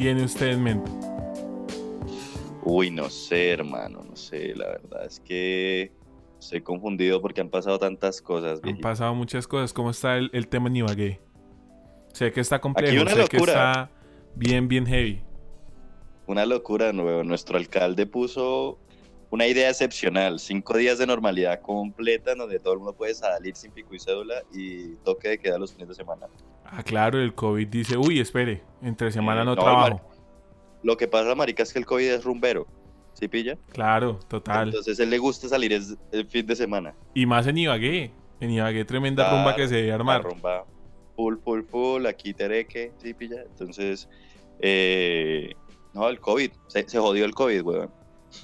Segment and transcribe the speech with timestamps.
[0.00, 0.90] tiene usted en mente?
[2.62, 5.92] Uy, no sé, hermano, no sé, la verdad es que
[6.38, 8.60] estoy confundido porque han pasado tantas cosas.
[8.62, 9.74] Han pasado muchas cosas.
[9.74, 11.20] ¿Cómo está el, tema en Ibagué?
[12.14, 13.90] Sé que está complejo, sé que está
[14.34, 15.22] bien, bien heavy.
[16.26, 17.22] Una locura, nuevo.
[17.22, 18.78] Nuestro alcalde puso
[19.28, 20.38] una idea excepcional.
[20.38, 24.44] Cinco días de normalidad completa donde todo el mundo puede salir sin pico y cédula
[24.50, 26.26] y toque de queda los fines de semana.
[26.70, 30.00] Ah, claro, el COVID dice, uy, espere, entre semana no, trabajo.
[30.82, 32.66] Lo que pasa, marica, es que el COVID es rumbero.
[33.14, 33.58] ¿Sí pilla?
[33.72, 34.68] Claro, total.
[34.68, 36.94] Entonces él le gusta salir el fin de semana.
[37.12, 38.12] Y más en Ibagué.
[38.38, 40.22] En Ibagué, tremenda rumba que se debe armar.
[40.22, 40.64] rumba
[41.16, 43.42] full, full, full, aquí tereque, ¿sí pilla?
[43.42, 44.08] Entonces,
[44.60, 45.54] eh,
[45.92, 47.90] no, el COVID, se, se jodió el COVID, weón.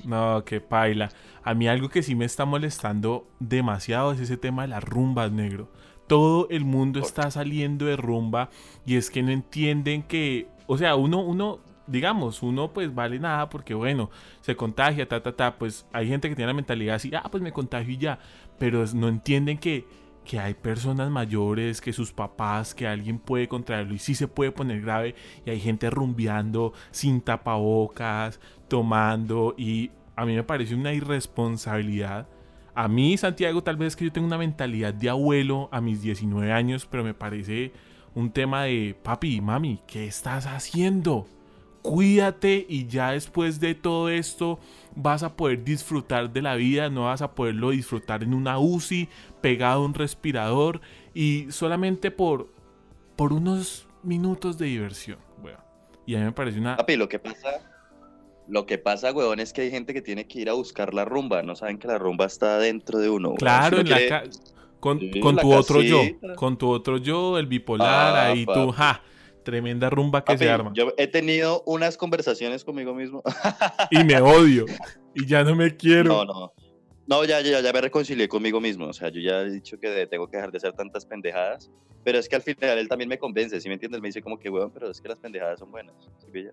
[0.04, 1.10] No, qué paila.
[1.42, 5.32] A mí algo que sí me está molestando demasiado es ese tema de las rumbas,
[5.32, 5.70] negro.
[6.06, 8.50] Todo el mundo está saliendo de rumba
[8.84, 13.48] y es que no entienden que, o sea, uno, uno, digamos, uno pues vale nada
[13.48, 17.10] porque bueno, se contagia, ta, ta, ta, pues hay gente que tiene la mentalidad así,
[17.14, 18.18] ah, pues me contagio y ya,
[18.58, 19.84] pero no entienden que
[20.26, 24.50] que hay personas mayores, que sus papás, que alguien puede contraerlo y sí se puede
[24.50, 25.14] poner grave
[25.46, 32.28] y hay gente rumbeando sin tapabocas, tomando y a mí me parece una irresponsabilidad.
[32.76, 36.02] A mí, Santiago, tal vez es que yo tengo una mentalidad de abuelo a mis
[36.02, 37.72] 19 años, pero me parece
[38.14, 41.26] un tema de papi, mami, ¿qué estás haciendo?
[41.80, 44.58] Cuídate y ya después de todo esto
[44.94, 49.08] vas a poder disfrutar de la vida, no vas a poderlo disfrutar en una UCI,
[49.40, 50.82] pegado a un respirador
[51.14, 52.52] y solamente por,
[53.16, 55.18] por unos minutos de diversión,
[56.04, 56.76] Y a mí me parece una...
[56.76, 57.75] Papi, lo que pasa,
[58.48, 61.04] lo que pasa, weón, es que hay gente que tiene que ir a buscar la
[61.04, 63.34] rumba, no saben que la rumba está dentro de uno.
[63.34, 64.24] Claro, en la
[64.80, 66.00] con, con tu otro yo,
[66.36, 69.02] con tu otro yo, el bipolar, ahí tú, ja
[69.46, 70.72] Tremenda rumba que se arma.
[70.74, 73.22] Yo he tenido unas conversaciones conmigo mismo.
[73.92, 74.64] y me odio.
[75.14, 76.24] Y ya no me quiero.
[76.24, 76.52] No, no.
[77.06, 78.86] No, ya, ya, ya me reconcilié conmigo mismo.
[78.86, 81.70] O sea, yo ya he dicho que tengo que dejar de hacer tantas pendejadas.
[82.02, 84.00] Pero es que al final él también me convence, ¿sí me entiendes?
[84.00, 85.94] Me dice como que, weón, pero es que las pendejadas son buenas.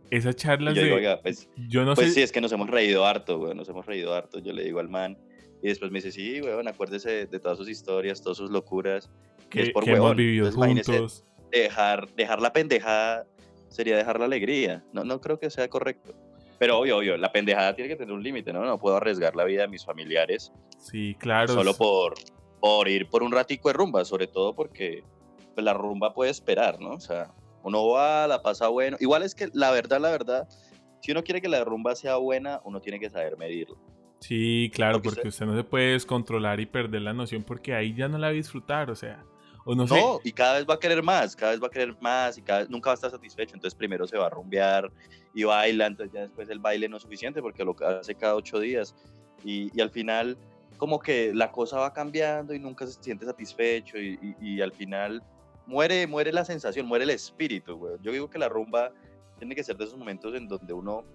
[0.09, 0.88] Esa charla yo de...
[0.88, 3.86] Digo, pues, yo no pues sí, es que nos hemos reído harto, weón, nos hemos
[3.86, 4.40] reído harto.
[4.40, 5.18] Yo le digo al man.
[5.62, 9.12] Y después me dice, sí, weón, acuérdese de todas sus historias, todas sus locuras.
[9.50, 13.28] Que, es por, que hemos vivido juntos dejar, dejar la pendejada
[13.70, 14.84] sería dejar la alegría.
[14.94, 16.14] No, no creo que sea correcto.
[16.59, 18.66] Pero obvio, obvio, la pendejada tiene que tener un límite, ¿no?
[18.66, 20.52] No puedo arriesgar la vida de mis familiares.
[20.78, 21.53] Sí, claro.
[21.53, 22.14] Solo por,
[22.59, 25.03] por ir por un ratico de rumba, sobre todo porque
[25.56, 26.91] pues, la rumba puede esperar, ¿no?
[26.91, 27.31] O sea,
[27.64, 28.97] uno va, la pasa bueno.
[29.00, 30.47] Igual es que la verdad, la verdad,
[31.02, 33.78] si uno quiere que la rumba sea buena, uno tiene que saber medirlo.
[34.20, 38.08] Sí, claro, porque, usted no se puede descontrolar y perder la noción porque ahí ya
[38.08, 39.22] no la va a disfrutar, o sea
[39.66, 42.41] no, y cada vez va a querer más, cada vez va a querer más y
[42.41, 43.56] cada vez nunca va a estar satisfecho.
[43.56, 44.91] Entonces primero se va a rumbear
[45.34, 48.59] y baila, entonces ya después el baile no es suficiente porque lo hace cada ocho
[48.59, 48.96] días.
[49.44, 50.38] Y, y al final
[50.78, 55.23] como que la cosa va cambiando y nunca se siente satisfecho y, y, al final
[55.66, 57.96] muere, muere la sensación, muere el espíritu, güey.
[58.02, 58.91] Yo digo que la rumba
[59.38, 61.06] tiene que ser de esos momentos en donde uno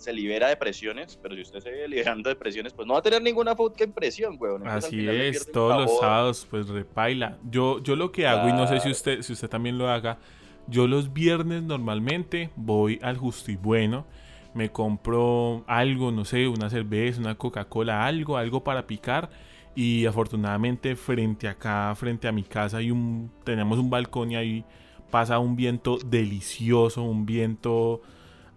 [0.00, 3.00] se libera de presiones, pero si usted se sigue liberando de presiones, pues no va
[3.00, 4.66] a tener ninguna que impresión, weón.
[4.66, 7.38] Así es, todos los sábados, pues repaila.
[7.50, 10.18] Yo, yo lo que hago, y no sé si usted, si usted también lo haga,
[10.66, 14.06] yo los viernes normalmente voy al justo y bueno,
[14.54, 19.30] me compro algo, no sé, una cerveza, una Coca-Cola, algo, algo para picar.
[19.74, 24.64] Y afortunadamente frente acá, frente a mi casa, hay un, tenemos un balcón y ahí
[25.10, 28.02] pasa un viento delicioso, un viento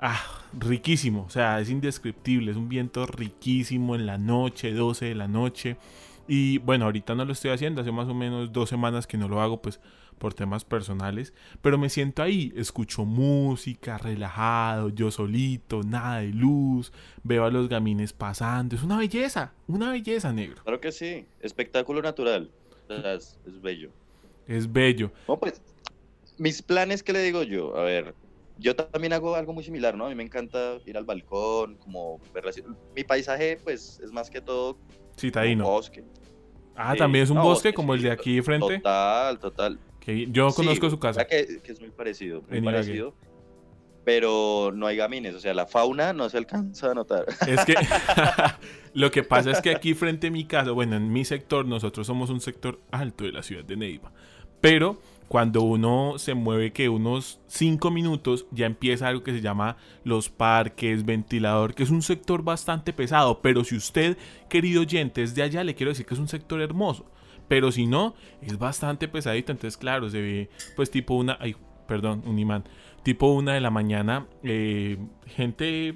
[0.04, 0.22] ah,
[0.60, 5.30] riquísimo, o sea, es indescriptible, es un viento riquísimo en la noche, 12 de la
[5.30, 5.78] noche.
[6.28, 9.28] Y bueno, ahorita no lo estoy haciendo, hace más o menos dos semanas que no
[9.28, 9.80] lo hago, pues
[10.18, 16.94] por temas personales, pero me siento ahí, escucho música, relajado, yo solito, nada de luz,
[17.24, 20.62] veo a los gamines pasando, es una belleza, una belleza, negro.
[20.64, 22.52] Claro que sí, espectáculo natural,
[22.88, 23.90] es, es bello.
[24.48, 25.12] Es bello.
[25.28, 25.62] No, pues,
[26.38, 27.76] mis planes, ¿qué le digo yo?
[27.78, 28.14] A ver,
[28.58, 30.06] yo también hago algo muy similar, ¿no?
[30.06, 32.52] A mí me encanta ir al balcón, como ver la...
[32.96, 34.78] Mi paisaje, pues, es más que todo...
[35.18, 35.66] Citadino.
[35.66, 36.04] bosque.
[36.76, 38.78] Ah, también es un bosque, como el de aquí frente.
[38.78, 39.80] Total, total.
[40.00, 41.26] Que yo conozco su casa.
[41.26, 43.16] Que, que, es muy parecido, muy parecido.
[44.04, 47.26] Pero no hay gamines, o sea, la fauna no se alcanza a notar.
[47.48, 47.76] Es que
[48.94, 52.06] lo que pasa es que aquí frente a mi casa, bueno, en mi sector, nosotros
[52.06, 54.12] somos un sector alto de la ciudad de Neiva.
[54.60, 59.78] Pero cuando uno se mueve que unos 5 minutos ya empieza algo que se llama
[60.04, 64.18] los parques, ventilador, que es un sector bastante pesado, pero si usted,
[64.50, 67.12] querido oyente, es de allá, le quiero decir que es un sector hermoso,
[67.48, 71.38] pero si no, es bastante pesadito, entonces claro, se ve pues tipo una...
[71.40, 71.56] Ay,
[71.88, 72.64] perdón, un imán.
[73.04, 74.98] Tipo una de la mañana, eh,
[75.28, 75.96] gente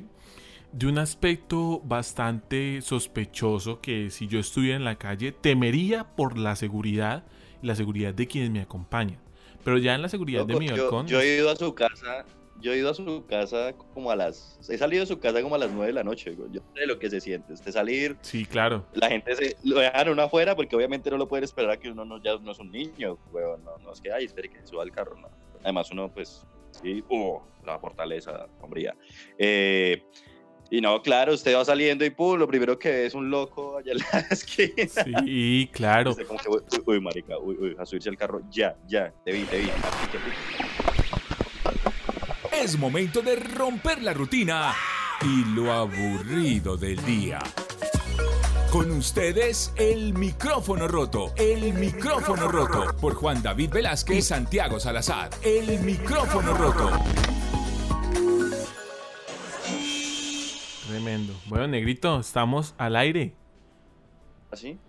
[0.74, 6.56] de un aspecto bastante sospechoso que si yo estuviera en la calle temería por la
[6.56, 7.24] seguridad
[7.62, 9.20] y la seguridad de quienes me acompañan.
[9.64, 11.08] Pero ya en la seguridad de mi balcón.
[11.08, 12.26] Yo, he ido a su casa,
[12.62, 14.60] yo he ido a su casa como a las.
[14.70, 16.98] He salido de su casa como a las 9 de la noche, Yo sé lo
[17.00, 17.54] que se siente.
[17.54, 18.16] Usted salir.
[18.22, 18.86] Sí, claro.
[18.94, 21.92] La gente se lo dejan uno afuera porque obviamente no lo puede esperar a que
[21.92, 23.64] uno no, ya no es un niño, weón.
[23.64, 25.30] No, no es que, ay, espere que suba al carro, no.
[25.64, 27.04] Además, uno, pues, sí,
[27.66, 28.96] la fortaleza, hombría.
[29.38, 30.04] Eh
[30.70, 33.78] y no, claro, usted va saliendo y pum, lo primero que ve es un loco
[33.78, 35.24] allá en la esquina.
[35.24, 36.16] Sí, claro.
[36.28, 39.60] Como que, uy, marica, uy, uy, a subirse al carro, ya, ya, te vi, te
[39.60, 39.70] vi.
[42.52, 44.74] Es momento de romper la rutina
[45.22, 47.40] y lo aburrido del día.
[48.72, 51.34] Con ustedes, el micrófono roto.
[51.38, 52.96] El micrófono roto.
[53.00, 55.30] Por Juan David Velázquez y Santiago Salazar.
[55.42, 56.92] El micrófono roto.
[60.98, 61.34] Tremendo.
[61.46, 63.36] Bueno, negrito, estamos al aire.
[64.50, 64.80] ¿Así?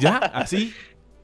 [0.00, 0.16] ¿Ya?
[0.16, 0.72] ¿Así?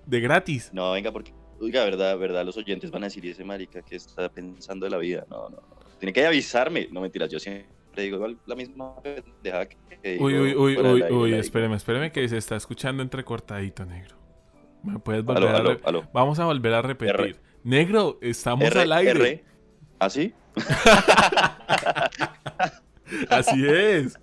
[0.05, 0.69] ¿De gratis?
[0.71, 1.33] No, venga, porque,
[1.63, 4.99] oiga, verdad, verdad, los oyentes van a decir, ese marica que está pensando de la
[4.99, 5.25] vida.
[5.31, 5.79] No, no, no.
[5.99, 6.89] Tiene que avisarme.
[6.93, 11.77] No, mentiras, yo siempre digo la misma pendeja que Uy, uy, uy, uy, uy, espéreme,
[11.77, 14.17] espéreme que se está escuchando entrecortadito, negro.
[14.83, 17.41] ¿Me puedes volver a Vamos a volver a repetir.
[17.65, 19.43] Negro, estamos al aire.
[19.99, 20.35] ¿Así?
[23.31, 24.19] Así es.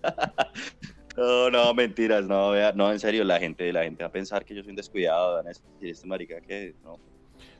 [1.15, 4.56] No, no, mentiras, no, no, en serio, la gente, la gente va a pensar que
[4.56, 6.97] yo soy un descuidado, van a decir, este marica que no.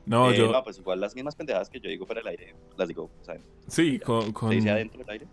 [0.06, 0.50] No, eh, yo...
[0.50, 3.42] No, pues igual las mismas pendejadas que yo digo para el aire, las digo, ¿saben?
[3.68, 4.32] Sí, con...
[4.32, 4.50] con...
[4.50, 5.26] ¿Se dice adentro del aire?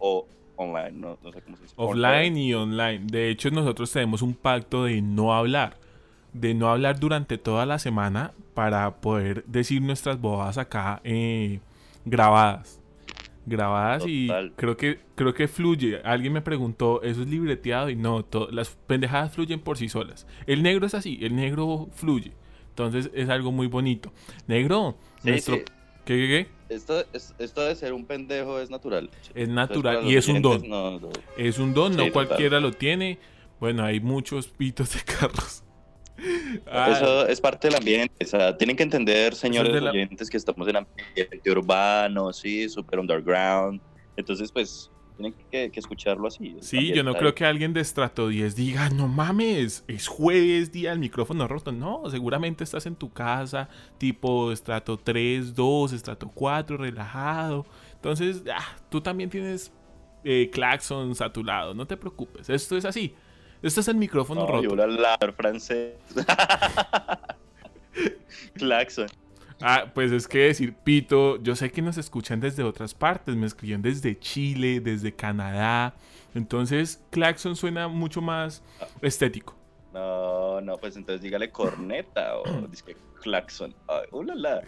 [0.00, 1.74] O online, no, no sé cómo se dice.
[1.76, 3.00] Offline y online.
[3.04, 5.76] De hecho, nosotros tenemos un pacto de no hablar.
[6.32, 11.60] De no hablar durante toda la semana para poder decir nuestras bobadas acá eh,
[12.04, 12.80] grabadas
[13.48, 16.00] grabadas y creo que creo que fluye.
[16.04, 17.90] Alguien me preguntó, ¿eso es libreteado?
[17.90, 20.26] Y no, las pendejadas fluyen por sí solas.
[20.46, 22.32] El negro es así, el negro fluye.
[22.70, 24.12] Entonces es algo muy bonito.
[24.46, 25.56] Negro, nuestro...
[26.04, 26.74] ¿Qué, qué, qué?
[26.74, 29.10] Esto, esto de ser un pendejo es natural.
[29.34, 30.62] Es natural y es un don.
[31.36, 33.18] Es un don, no cualquiera lo tiene.
[33.60, 35.64] Bueno, hay muchos pitos de carros.
[36.18, 38.24] Eso es parte del ambiente.
[38.24, 43.80] O sea, tienen que entender, señores oyentes, que estamos en ambiente urbano, sí, super underground.
[44.16, 46.56] Entonces, pues, tienen que, escucharlo así.
[46.60, 50.92] Sí, yo no creo que alguien de estrato 10 diga, no mames, es jueves, día
[50.92, 51.72] el micrófono roto.
[51.72, 53.68] No, seguramente estás en tu casa,
[53.98, 57.66] tipo estrato 3, 2, estrato 4, relajado.
[57.94, 59.72] Entonces, ah, tú también tienes
[60.24, 62.48] eh, claxons a tu lado, no te preocupes.
[62.48, 63.14] Esto es así.
[63.62, 64.62] Este es el micrófono roto.
[64.62, 65.94] Yo la francés.
[68.54, 69.08] Claxon.
[69.60, 73.46] Ah, pues es que decir pito, yo sé que nos escuchan desde otras partes, me
[73.46, 75.96] escriben desde Chile, desde Canadá.
[76.34, 78.62] Entonces, claxon suena mucho más
[79.02, 79.56] estético.
[79.92, 83.74] No, no, pues entonces dígale corneta o dice claxon.
[84.12, 84.62] ulala.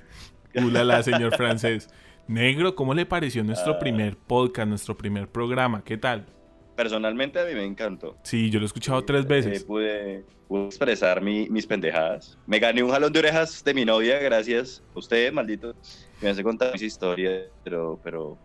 [0.54, 1.88] Ulala, señor francés.
[2.26, 3.78] Negro, ¿cómo le pareció nuestro ah.
[3.78, 5.84] primer podcast, nuestro primer programa?
[5.84, 6.26] ¿Qué tal?
[6.76, 8.16] Personalmente a mí me encantó.
[8.22, 9.62] Sí, yo lo he escuchado tres veces.
[9.62, 10.24] Eh, pude,
[10.66, 12.38] expresar mis pendejadas.
[12.46, 15.74] Me gané un jalón de orejas de mi novia, gracias a usted, maldito.
[16.20, 18.38] Me hace contar mis historias, pero, pero,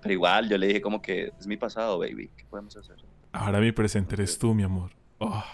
[0.00, 2.30] pero igual yo le dije como que es mi pasado, baby.
[2.36, 2.96] ¿Qué podemos hacer?
[3.32, 4.92] Ahora mi presente eres tú, mi amor.
[5.18, 5.44] Oh.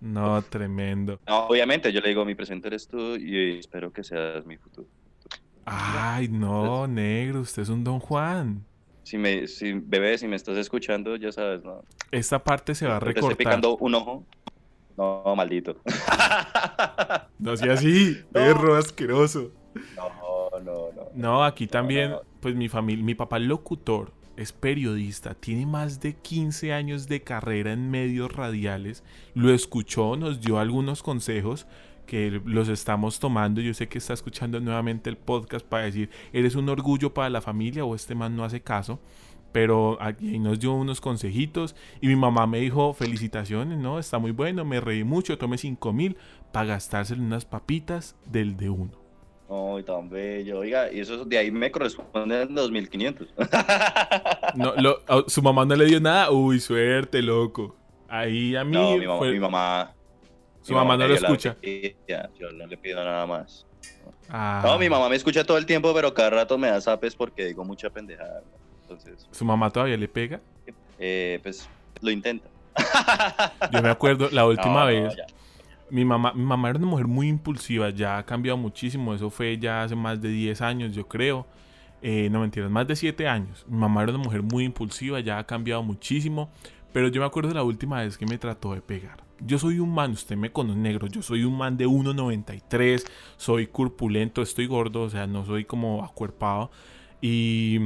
[0.00, 1.20] No, tremendo.
[1.26, 4.88] No, obviamente yo le digo mi presente eres tú y espero que seas mi futuro.
[5.64, 8.64] Ay, no, negro, usted es un don Juan
[9.08, 11.82] si me, si, bebé, si me estás escuchando, ya sabes, ¿no?
[12.10, 13.30] Esta parte se va a recortar.
[13.30, 14.26] estoy picando un ojo.
[14.98, 15.76] No, maldito.
[17.38, 19.52] No sea así, perro asqueroso.
[19.96, 21.02] No, no, no.
[21.14, 26.72] No, aquí también, pues mi familia, mi papá locutor, es periodista, tiene más de 15
[26.72, 31.66] años de carrera en medios radiales, lo escuchó, nos dio algunos consejos
[32.08, 33.60] que los estamos tomando.
[33.60, 37.42] Yo sé que está escuchando nuevamente el podcast para decir, eres un orgullo para la
[37.42, 38.98] familia o este man no hace caso.
[39.52, 43.98] Pero aquí nos dio unos consejitos y mi mamá me dijo, felicitaciones, ¿no?
[43.98, 46.16] Está muy bueno, me reí mucho, tome 5 mil
[46.50, 48.92] para gastarse en unas papitas del de uno.
[49.50, 50.58] Ay, tan bello.
[50.58, 53.28] Oiga, y eso de ahí me corresponde en 2500.
[54.54, 54.74] no,
[55.26, 56.30] su mamá no le dio nada.
[56.30, 57.76] Uy, suerte, loco.
[58.08, 58.72] Ahí a mí.
[58.72, 59.94] No, mi mamá,
[60.62, 61.56] su mamá, no lo escucha.
[62.38, 63.66] yo no le pido nada más.
[64.28, 64.62] Ah.
[64.64, 67.46] No, mi mamá me escucha todo el tiempo, pero cada rato me da zapes porque
[67.46, 68.42] digo mucha pendejada.
[68.82, 70.40] Entonces, ¿Su mamá todavía le pega?
[70.98, 71.68] Eh, pues
[72.00, 72.48] lo intenta.
[73.72, 75.16] Yo me acuerdo la última vez.
[75.90, 79.56] Mi mamá, mi mamá era una mujer muy impulsiva, ya ha cambiado muchísimo, eso fue
[79.56, 81.46] ya hace más de 10 años, yo creo.
[82.02, 83.64] Eh, no mentiras, más de 7 años.
[83.66, 86.50] Mi mamá era una mujer muy impulsiva, ya ha cambiado muchísimo.
[86.92, 89.27] Pero yo me acuerdo de la última vez que me trató de pegar.
[89.40, 93.04] Yo soy un man, usted me conoce negro, yo soy un man de 1,93,
[93.36, 96.70] soy corpulento, estoy gordo, o sea, no soy como acuerpado.
[97.20, 97.78] Y,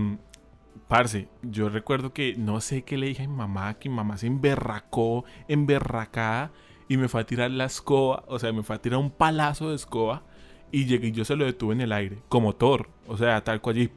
[0.89, 4.17] parce, yo recuerdo que no sé qué le dije a mi mamá, que mi mamá
[4.17, 6.53] se emberracó, emberracada,
[6.89, 9.71] y me fue a tirar la escoba, o sea, me fue a tirar un palazo
[9.71, 10.23] de escoba,
[10.71, 13.61] y llegué y yo se lo detuve en el aire, como Thor, o sea, tal
[13.61, 13.91] cual allí,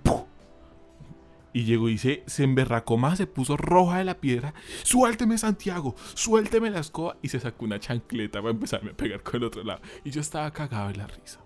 [1.55, 4.53] y llegó y se, se emberracó más, se puso roja de la piedra.
[4.83, 7.15] Suélteme, Santiago, suélteme la escoba.
[7.21, 9.79] Y se sacó una chancleta para empezarme a pegar con el otro lado.
[10.03, 11.39] Y yo estaba cagado de la risa.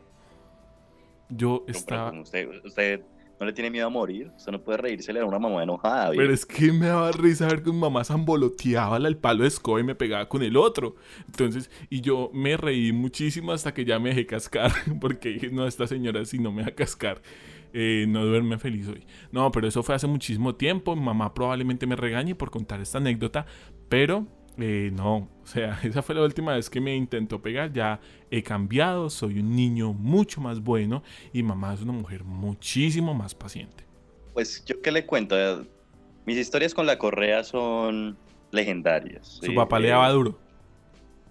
[1.30, 2.12] Yo estaba.
[2.20, 3.02] Usted, usted
[3.40, 4.32] no le tiene miedo a morir.
[4.36, 6.10] Usted no puede reírse a una mamá enojada.
[6.10, 9.80] Pero es que me daba risa ver que mi mamá zamboloteaba el palo de escoba
[9.80, 10.96] y me pegaba con el otro.
[11.28, 14.72] Entonces, y yo me reí muchísimo hasta que ya me dejé cascar.
[15.00, 17.22] Porque dije, no, esta señora si no me va a cascar.
[17.74, 19.06] Eh, no duerme feliz hoy.
[19.32, 20.96] No, pero eso fue hace muchísimo tiempo.
[20.96, 23.46] Mi mamá probablemente me regañe por contar esta anécdota,
[23.90, 24.26] pero
[24.62, 27.72] eh, no, o sea, esa fue la última vez que me intentó pegar.
[27.72, 28.00] Ya
[28.30, 33.34] he cambiado, soy un niño mucho más bueno y mamá es una mujer muchísimo más
[33.36, 33.86] paciente.
[34.34, 35.36] Pues yo qué le cuento,
[36.26, 38.18] mis historias con la correa son
[38.52, 39.40] legendarias.
[39.42, 40.40] ¿Su papá le daba eh, duro?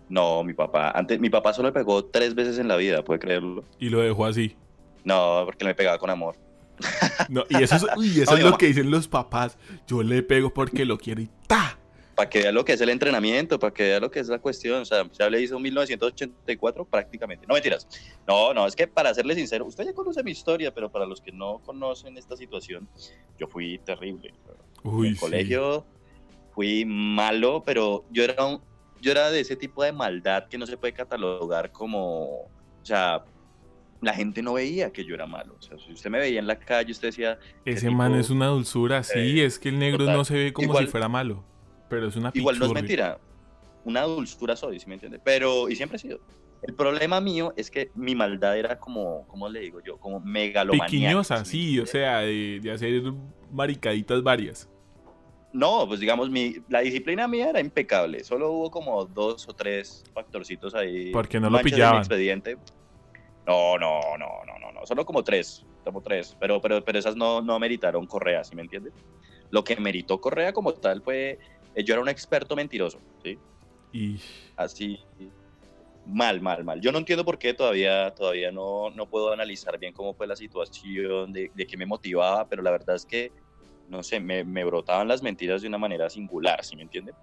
[0.09, 3.65] No, mi papá, antes, mi papá solo pegó tres veces en la vida, puede creerlo.
[3.79, 4.57] Y lo dejó así.
[5.09, 6.37] No, porque me pegaba con amor.
[7.29, 9.59] No, y eso es, lo que dicen los papás.
[9.87, 11.79] Yo le pego porque lo quiero y ¡ta!
[12.15, 14.39] Para que vea lo que es el entrenamiento, para que vea lo que es la
[14.39, 14.83] cuestión.
[14.83, 17.47] O sea, ya le hizo 1984 prácticamente.
[17.47, 17.89] No mentiras.
[18.27, 21.21] No, no, es que para serle sincero, usted ya conoce mi historia, pero para los
[21.21, 22.89] que no conocen esta situación,
[23.39, 24.33] yo fui terrible.
[24.85, 25.85] en el colegio
[26.53, 28.61] fui malo, pero yo era, un,
[29.01, 32.51] yo era de ese tipo de maldad que no se puede catalogar como, o
[32.83, 33.25] sea,
[34.01, 35.57] la gente no veía que yo era malo.
[35.59, 37.39] O sea, si usted me veía en la calle, usted decía...
[37.65, 40.87] Ese man es una dulzura, sí, es que el negro no se ve como si
[40.87, 41.45] fuera malo,
[41.89, 43.19] pero es una Igual no es mentira,
[43.85, 45.21] una dulzura soy, ¿sí me entiende?
[45.23, 46.21] Pero, y siempre he sido.
[46.63, 49.99] El problema mío es que mi maldad era como, ¿cómo le digo yo?
[49.99, 50.87] Como megalomanía.
[50.87, 53.03] Piquiñosa, sí, o sea, de, hacer
[53.53, 54.69] maricaditas varias.
[55.53, 58.23] No, pues digamos, mi, la disciplina mía era impecable.
[58.23, 61.11] Solo hubo como dos o tres factorcitos ahí.
[61.11, 61.99] Porque no lo pillaban.
[61.99, 62.59] expediente.
[63.49, 64.85] No, no, no, no, no, no.
[64.85, 66.37] Solo como tres, como tres.
[66.39, 68.93] Pero, pero, pero esas no, no meritaron Correa, ¿sí me entiendes?
[69.51, 71.39] Lo que meritó Correa como tal fue,
[71.75, 73.39] eh, yo era un experto mentiroso, ¿sí?
[73.91, 74.21] Y...
[74.55, 74.99] Así,
[76.05, 76.79] mal, mal, mal.
[76.83, 80.37] Yo no entiendo por qué todavía, todavía no, no puedo analizar bien cómo fue la
[80.37, 83.33] situación, de, de qué me motivaba, pero la verdad es que,
[83.89, 87.15] no sé, me, me brotaban las mentiras de una manera singular, ¿sí me entiende?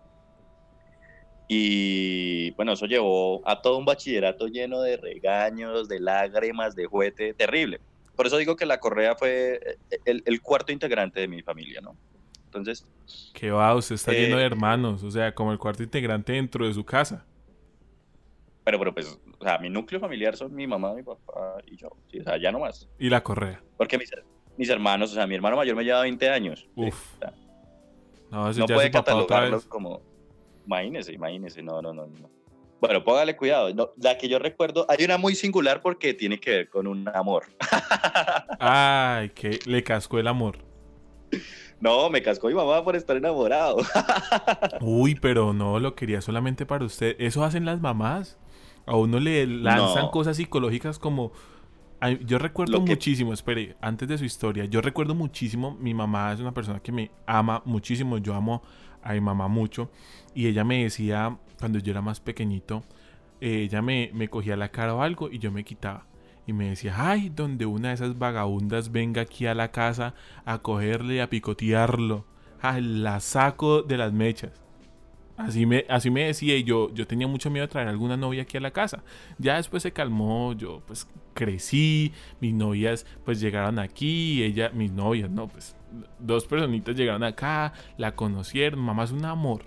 [1.47, 7.33] Y bueno, eso llevó a todo un bachillerato lleno de regaños, de lágrimas, de juguete,
[7.33, 7.79] terrible.
[8.15, 11.95] Por eso digo que la correa fue eh, el, cuarto integrante de mi familia, ¿no?
[12.45, 12.87] Entonces...
[13.33, 16.65] Que va, usted está lleno de eh, hermanos, o sea, como el cuarto integrante dentro
[16.65, 17.25] de su casa.
[18.63, 21.89] Pero, pero pues, o sea, mi núcleo familiar son mi mamá, mi papá y yo,
[22.09, 22.89] sí, o sea, ya no más.
[22.97, 23.61] Y la correa.
[23.77, 24.09] Porque mis,
[24.57, 26.67] mis hermanos, o sea, mi hermano mayor me lleva 20 años.
[26.75, 27.17] Uf.
[28.31, 30.01] no, no puede catalogarlo como
[30.65, 32.29] Imagínese, imagínese, no, no, no, no.
[32.81, 33.93] Bueno, póngale cuidado.
[33.97, 37.45] la que yo recuerdo, hay una muy singular porque tiene que ver con un amor.
[38.59, 40.59] Ay, que le cascó el amor.
[41.79, 43.77] No, me cascó mi mamá por estar enamorado.
[44.81, 47.15] Uy, pero no, lo quería solamente para usted.
[47.19, 48.37] Eso hacen las mamás.
[48.85, 51.31] A uno le lanzan cosas psicológicas como...
[52.25, 56.53] Yo recuerdo muchísimo, espere, antes de su historia, yo recuerdo muchísimo, mi mamá es una
[56.53, 58.61] persona que me ama muchísimo, yo amo
[59.05, 59.89] a mi mamá mucho.
[60.33, 62.83] Y ella me decía, cuando yo era más pequeñito,
[63.39, 66.05] eh, ella me, me cogía la cara o algo y yo me quitaba.
[66.47, 70.59] Y me decía, ay, donde una de esas vagabundas venga aquí a la casa a
[70.59, 72.25] cogerle y a picotearlo.
[72.61, 74.51] Ay, la saco de las mechas.
[75.37, 78.43] Así me, así me decía y yo, yo tenía mucho miedo de traer alguna novia
[78.43, 79.03] aquí a la casa.
[79.37, 85.29] Ya después se calmó, yo pues crecí, mis novias pues llegaron aquí, ella, mis novias,
[85.29, 85.75] no, pues
[86.19, 89.63] dos personitas llegaron acá, la conocieron, mamá es un amor,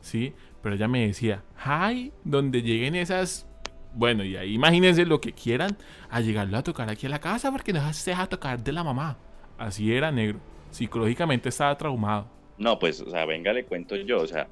[0.00, 0.34] ¿sí?
[0.62, 3.46] Pero ella me decía, ay, donde lleguen esas,
[3.94, 5.76] bueno, y ahí imagínense lo que quieran,
[6.10, 8.84] a llegarlo a tocar aquí a la casa porque no se deja tocar de la
[8.84, 9.18] mamá.
[9.58, 12.26] Así era negro, psicológicamente estaba traumado.
[12.58, 14.48] No, pues, o sea, venga, le cuento yo, o sea,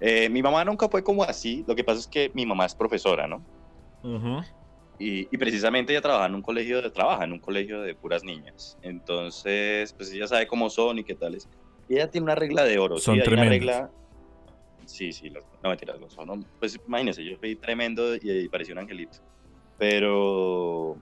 [0.00, 2.74] eh, mi mamá nunca fue como así, lo que pasa es que mi mamá es
[2.74, 3.42] profesora, ¿no?
[5.02, 8.76] Y, precisamente ella trabaja en un colegio de trabaja en un colegio de puras niñas.
[8.82, 11.48] Entonces, pues ella sabe cómo son y qué tales.
[11.88, 12.98] Y ella tiene una regla de oro.
[12.98, 13.22] Son ¿sí?
[13.22, 13.90] regla.
[14.84, 16.44] Sí, sí, los, no mentiras, los son.
[16.58, 19.18] Pues imagínense, yo fui tremendo y, y parecía un angelito.
[19.78, 20.98] Pero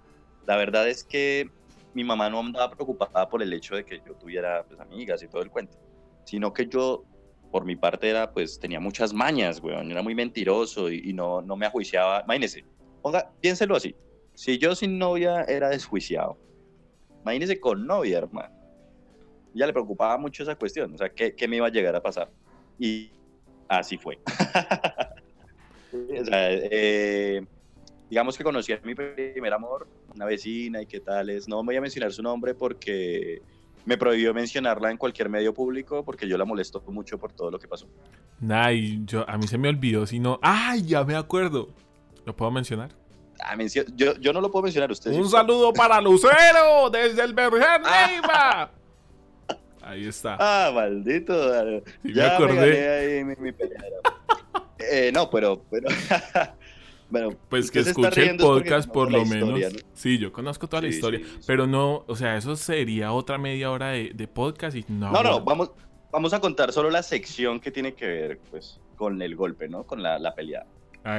[0.46, 1.50] la verdad es que
[1.92, 5.26] mi mamá no andaba preocupada por el hecho de que yo tuviera pues, amigas y
[5.26, 5.76] todo el cuento,
[6.22, 7.02] sino que yo,
[7.50, 9.90] por mi parte, era, pues tenía muchas mañas, weón.
[9.90, 12.22] Era muy mentiroso y, y no, no me ajuiciaba.
[12.24, 12.64] Imagínese,
[13.02, 13.94] ponga, piénselo así.
[14.34, 16.38] Si yo sin novia era desjuiciado,
[17.22, 18.54] imagínese con novia, hermano.
[19.54, 22.02] Ya le preocupaba mucho esa cuestión, o sea, ¿qué, qué me iba a llegar a
[22.02, 22.30] pasar?
[22.78, 23.10] Y
[23.68, 24.18] así fue.
[25.92, 27.44] eh,
[28.08, 31.48] digamos que conocí a mi primer amor, una vecina y qué tal es.
[31.48, 33.42] No voy a mencionar su nombre porque
[33.84, 37.58] me prohibió mencionarla en cualquier medio público porque yo la molesto mucho por todo lo
[37.58, 37.88] que pasó.
[38.40, 40.38] Nah, y yo, a mí se me olvidó, si no.
[40.42, 41.68] ¡Ay, ya me acuerdo!
[42.28, 42.90] ¿Lo puedo mencionar?
[43.40, 45.12] Ah, mencio- yo, yo no lo puedo mencionar, usted.
[45.12, 45.16] sí.
[45.18, 48.70] Un saludo para Lucero desde el Berger Neiva.
[49.80, 50.36] Ahí está.
[50.38, 51.32] Ah, maldito.
[52.02, 52.88] Sí, ya me, acordé.
[53.16, 53.48] ahí mi, mi
[54.78, 55.88] eh, no, pero, pero
[57.08, 59.72] bueno, Pues que escuche el podcast por lo historia, menos.
[59.72, 59.88] ¿no?
[59.94, 61.20] Sí, yo conozco toda la historia.
[61.24, 61.40] sí.
[61.46, 65.10] Pero no, o sea, eso sería otra media hora de, de podcast y no.
[65.12, 65.70] No, no, vamos,
[66.12, 69.84] vamos a contar solo la sección que tiene que ver, pues, con el golpe, ¿no?
[69.84, 70.66] Con la, la pelea.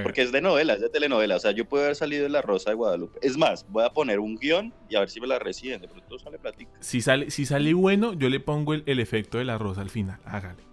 [0.03, 1.35] Porque es de novela, es de telenovela.
[1.35, 3.17] O sea, yo puedo haber salido de La Rosa de Guadalupe.
[3.21, 5.81] Es más, voy a poner un guion y a ver si me la reciben.
[5.81, 6.71] De pronto sale platica.
[6.79, 9.89] si sale, si sale bueno, yo le pongo el, el efecto de la rosa al
[9.89, 10.19] final.
[10.25, 10.63] Hágale.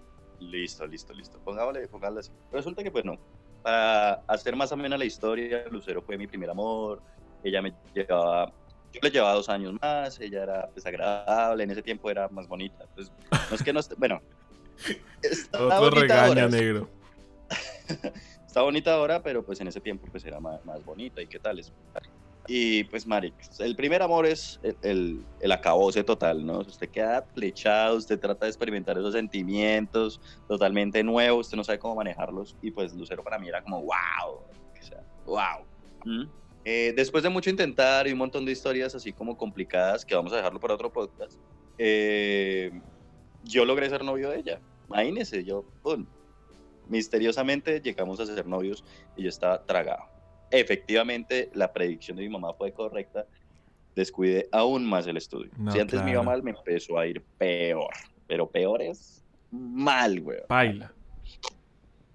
[0.40, 1.38] Listo, listo, listo.
[1.44, 2.30] Pongámosle, pongámosle así.
[2.52, 3.18] Resulta que, pues no.
[3.62, 7.00] Para hacer más o menos la historia, Lucero fue mi primer amor.
[7.42, 8.52] Ella me llevaba.
[8.92, 10.20] Yo le llevaba dos años más.
[10.20, 11.64] Ella era desagradable.
[11.64, 12.84] En ese tiempo era más bonita.
[12.94, 13.10] Pues,
[13.50, 13.80] no es que no.
[13.80, 14.20] esté- Bueno.
[15.54, 16.88] Otro regaño ahora, negro.
[18.56, 21.38] Está bonita ahora, pero pues en ese tiempo pues era más, más bonita y qué
[21.38, 21.70] tal es.
[22.46, 26.60] Y pues, Maric, el primer amor es el, el, el acabose total, ¿no?
[26.60, 31.96] Usted queda flechado, usted trata de experimentar esos sentimientos totalmente nuevos, usted no sabe cómo
[31.96, 32.56] manejarlos.
[32.62, 35.66] Y pues Lucero para mí era como, wow, o sea, wow.
[36.06, 36.24] ¿Mm?
[36.64, 40.32] Eh, después de mucho intentar y un montón de historias así como complicadas, que vamos
[40.32, 41.38] a dejarlo para otro podcast,
[41.76, 42.72] eh,
[43.44, 44.60] yo logré ser novio de ella.
[44.88, 46.06] Imagínese, yo, pum,
[46.88, 48.84] misteriosamente llegamos a ser novios
[49.16, 50.04] y yo estaba tragado.
[50.50, 53.26] Efectivamente, la predicción de mi mamá fue correcta.
[53.94, 55.50] Descuidé aún más el estudio.
[55.56, 56.24] No, si antes me iba claro.
[56.24, 57.90] mal, me empezó a ir peor.
[58.26, 60.38] Pero peor es mal, güey.
[60.46, 60.92] Paila.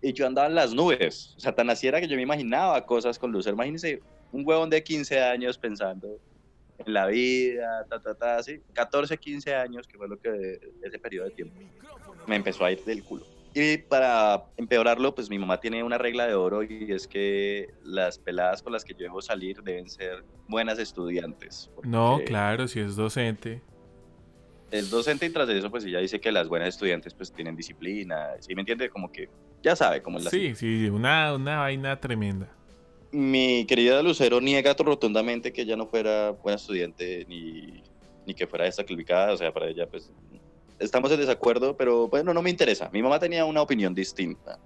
[0.01, 1.33] Y yo andaba en las nubes.
[1.37, 3.55] O sea, tan así era que yo me imaginaba cosas con Lucero.
[3.55, 6.19] Imagínense un huevón de 15 años pensando
[6.85, 8.61] en la vida, ta, ta, ta, así.
[8.73, 11.59] 14, 15 años, que fue lo que ese periodo de tiempo
[12.27, 13.25] me empezó a ir del culo.
[13.53, 18.17] Y para empeorarlo, pues mi mamá tiene una regla de oro y es que las
[18.17, 21.69] peladas con las que yo debo salir deben ser buenas estudiantes.
[21.83, 23.61] No, claro, si es docente.
[24.71, 27.57] Es docente y tras de eso, pues ella dice que las buenas estudiantes pues tienen
[27.57, 28.29] disciplina.
[28.39, 28.89] ¿Sí me entiende?
[28.89, 29.27] Como que
[29.61, 32.47] ya sabe cómo es la Sí, sí, una, una vaina tremenda.
[33.11, 37.83] Mi querida Lucero niega rotundamente que ella no fuera buena estudiante ni,
[38.25, 39.33] ni que fuera desaclificada.
[39.33, 40.09] O sea, para ella, pues,
[40.81, 42.89] estamos en desacuerdo, pero bueno, no me interesa.
[42.91, 44.59] Mi mamá tenía una opinión distinta.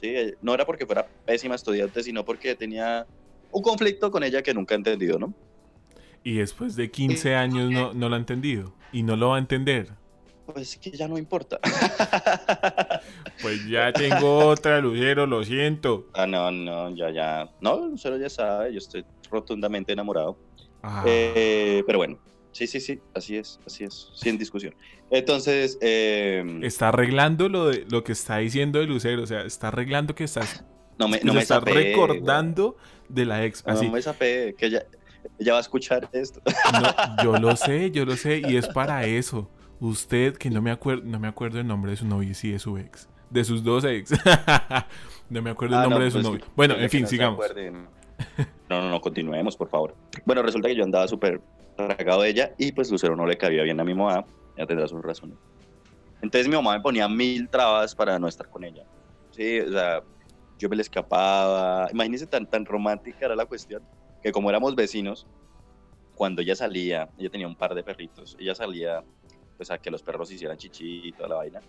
[0.00, 0.14] ¿sí?
[0.40, 3.06] No era porque fuera pésima estudiante, sino porque tenía
[3.50, 5.34] un conflicto con ella que nunca he entendido, ¿no?
[6.24, 8.72] Y después de 15 años no, no lo ha entendido.
[8.92, 9.88] Y no lo va a entender.
[10.46, 11.58] Pues que ya no importa.
[13.40, 16.06] Pues ya tengo otra, Lucero, lo siento.
[16.14, 17.50] ah, no, no, ya, ya.
[17.60, 20.36] No, Lucero ya sabe, yo estoy rotundamente enamorado.
[20.82, 22.18] Ah, Eh, pero bueno,
[22.52, 24.74] sí, sí, sí, así es, así es, sin discusión.
[25.10, 29.22] Entonces, eh, está arreglando lo, de, lo que está diciendo de Lucero.
[29.22, 30.64] O sea, está arreglando que estás.
[30.98, 32.76] no me, no me está recordando
[33.08, 33.62] de la ex.
[33.66, 33.86] Así.
[33.86, 34.86] No me sapee, que ella,
[35.38, 36.40] ella va a escuchar esto.
[36.72, 38.42] No, yo lo sé, yo lo sé.
[38.48, 39.50] Y es para eso.
[39.80, 42.58] Usted, que no me acuerdo, no me acuerdo el nombre de su novio, sí, de
[42.58, 43.08] su ex.
[43.28, 44.12] De sus dos ex.
[45.28, 46.44] no me acuerdo el Ah, nombre no, de su pues, novio.
[46.54, 47.44] Bueno, en fin, sigamos.
[48.70, 49.94] No, no, no, continuemos, por favor.
[50.24, 51.40] Bueno, resulta que yo andaba súper
[51.76, 54.24] tragado de ella y pues Lucero no le cabía bien a mi mamá,
[54.56, 55.38] ya tendrá sus razones.
[56.20, 58.84] Entonces mi mamá me ponía mil trabas para no estar con ella.
[59.30, 60.02] Sí, o sea,
[60.58, 61.88] yo me le escapaba.
[61.92, 63.82] Imagínense tan, tan romántica era la cuestión,
[64.22, 65.26] que como éramos vecinos,
[66.14, 69.02] cuando ella salía, ella tenía un par de perritos, ella salía
[69.56, 71.60] pues a que los perros hicieran chichi y toda la vaina.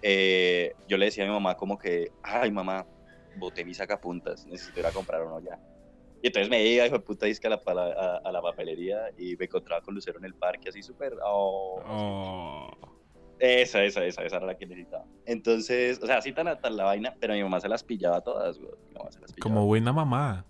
[0.00, 2.86] Eh, yo le decía a mi mamá como que, ay mamá,
[3.36, 5.58] boté mis sacapuntas, necesito ir a comprar uno ya.
[6.22, 9.10] Y entonces me iba, hijo de puta, disque a la, pala- a, a la papelería
[9.16, 12.70] y me encontraba con Lucero en el parque, así súper, oh, Oh.
[13.38, 15.04] esa, esa, esa, esa era la que necesitaba.
[15.26, 18.58] Entonces, o sea, así tan, tan la vaina, pero mi mamá se las pillaba todas,
[18.58, 18.72] güey.
[18.88, 19.42] Mi mamá se las pillaba.
[19.54, 20.44] Como buena mamá.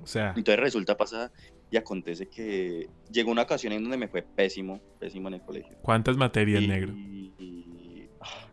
[0.00, 1.32] O sea, Entonces resulta, pasa
[1.72, 5.76] y acontece que llegó una ocasión en donde me fue pésimo, pésimo en el colegio.
[5.82, 6.92] ¿cuántas materias, Y- negro?
[6.94, 8.48] y- ah,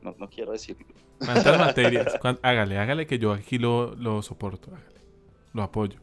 [0.00, 0.86] no, no quiero decirlo.
[1.18, 2.18] ¿Cuántas materias?
[2.22, 4.74] ¿Cuán- Hágale, hágale que yo aquí lo, lo soporto.
[4.74, 4.97] hágale.
[5.58, 5.98] Lo apoyo.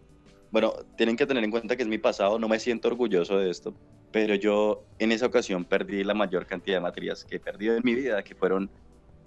[0.52, 3.50] Bueno, tienen que tener en cuenta que es mi pasado, no me siento orgulloso de
[3.50, 3.74] esto,
[4.12, 7.82] pero yo en esa ocasión perdí la mayor cantidad de materias que he perdido en
[7.84, 8.70] mi vida, que fueron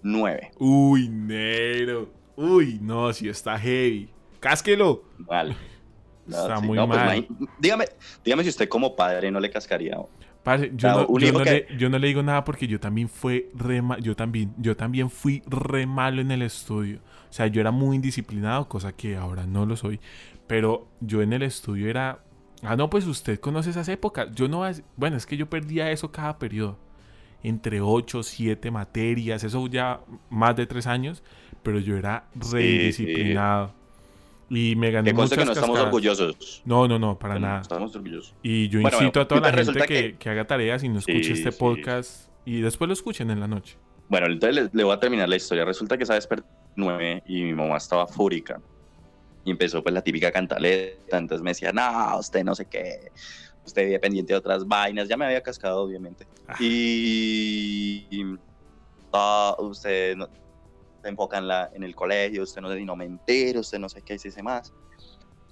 [0.02, 0.50] nueve.
[0.58, 2.10] Uy, negro.
[2.36, 4.10] Uy, no, si está heavy.
[4.38, 5.02] Cásquelo.
[5.18, 5.56] Mal.
[6.28, 7.26] Está sí, muy pues, mal.
[7.58, 7.86] dígame,
[8.22, 9.96] dígame si usted como padre no le cascaría.
[10.42, 13.08] Parce, yo, no, yo no que- le, yo no le digo nada porque yo también
[13.08, 17.00] fui re yo también, yo también fui re malo en el estudio.
[17.28, 20.00] O sea, yo era muy indisciplinado, cosa que ahora no lo soy.
[20.46, 22.20] Pero yo en el estudio era.
[22.62, 24.28] Ah, no, pues usted conoce esas épocas.
[24.34, 24.62] Yo no.
[24.96, 26.78] Bueno, es que yo perdía eso cada periodo.
[27.42, 29.44] Entre 8, 7 materias.
[29.44, 31.22] Eso ya más de 3 años.
[31.62, 33.74] Pero yo era re Sí, indisciplinado.
[34.50, 36.62] Y me gané conste que muchas no estamos orgullosos.
[36.64, 37.60] No, no, no, para No nada.
[37.60, 38.34] Estamos orgullosos.
[38.42, 41.00] Y yo Bueno, incito bueno, a toda la gente que, que haga tareas y no
[41.00, 43.76] escuche Sí, este podcast y después lo escuchen en la noche.
[44.08, 45.66] Bueno, entonces le, le voy a terminar la historia.
[45.66, 46.46] Resulta que esa vez perdí
[47.26, 48.60] y mi mamá estaba fúrica.
[49.44, 51.18] Y empezó pues la típica cantaleta.
[51.18, 53.12] Entonces me decía, no, usted no sé qué.
[53.64, 55.08] Usted vive pendiente de otras vainas.
[55.08, 56.26] Ya me había cascado, obviamente.
[56.46, 56.56] Ah.
[56.60, 58.38] Y, y,
[59.12, 60.28] ah, usted no,
[61.02, 64.02] se enfoca en, la, en el colegio, usted no, no me entero, usted no sé
[64.02, 64.72] qué dice más.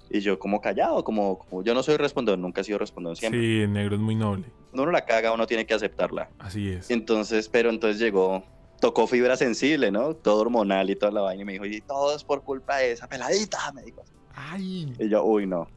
[0.09, 3.41] Y yo como callado, como, como yo no soy respondón, nunca he sido respondón siempre.
[3.41, 4.45] Sí, el negro es muy noble.
[4.69, 6.29] Cuando uno la caga, uno tiene que aceptarla.
[6.39, 6.89] Así es.
[6.89, 8.43] Entonces, pero entonces llegó,
[8.79, 10.15] tocó fibra sensible, ¿no?
[10.15, 11.41] Todo hormonal y toda la vaina.
[11.41, 14.03] Y me dijo, y todo es por culpa de esa peladita, me dijo.
[14.35, 15.67] Ay, Y yo, uy, no.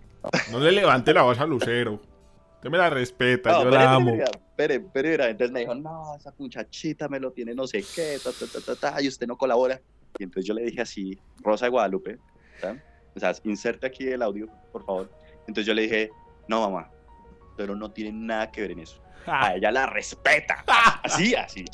[0.51, 2.01] no le levante la voz a Lucero.
[2.57, 4.13] Usted me la respeta, No, yo la amo.
[4.13, 8.19] pero, pero, pero, entonces me dijo, no, esa muchachita me lo tiene no sé qué,
[8.23, 9.81] ta, ta, ta, ta, ta, y usted no colabora.
[10.19, 12.19] Y entonces yo le dije así, Rosa de Guadalupe,
[12.61, 12.77] ¿tá?
[13.17, 15.11] o sea, inserte aquí el audio, por favor.
[15.49, 16.11] Entonces yo le dije,
[16.49, 16.91] no, mamá,
[17.57, 19.01] pero no tiene nada que ver en eso.
[19.27, 20.63] A ella la respeta.
[21.03, 21.65] Así, así.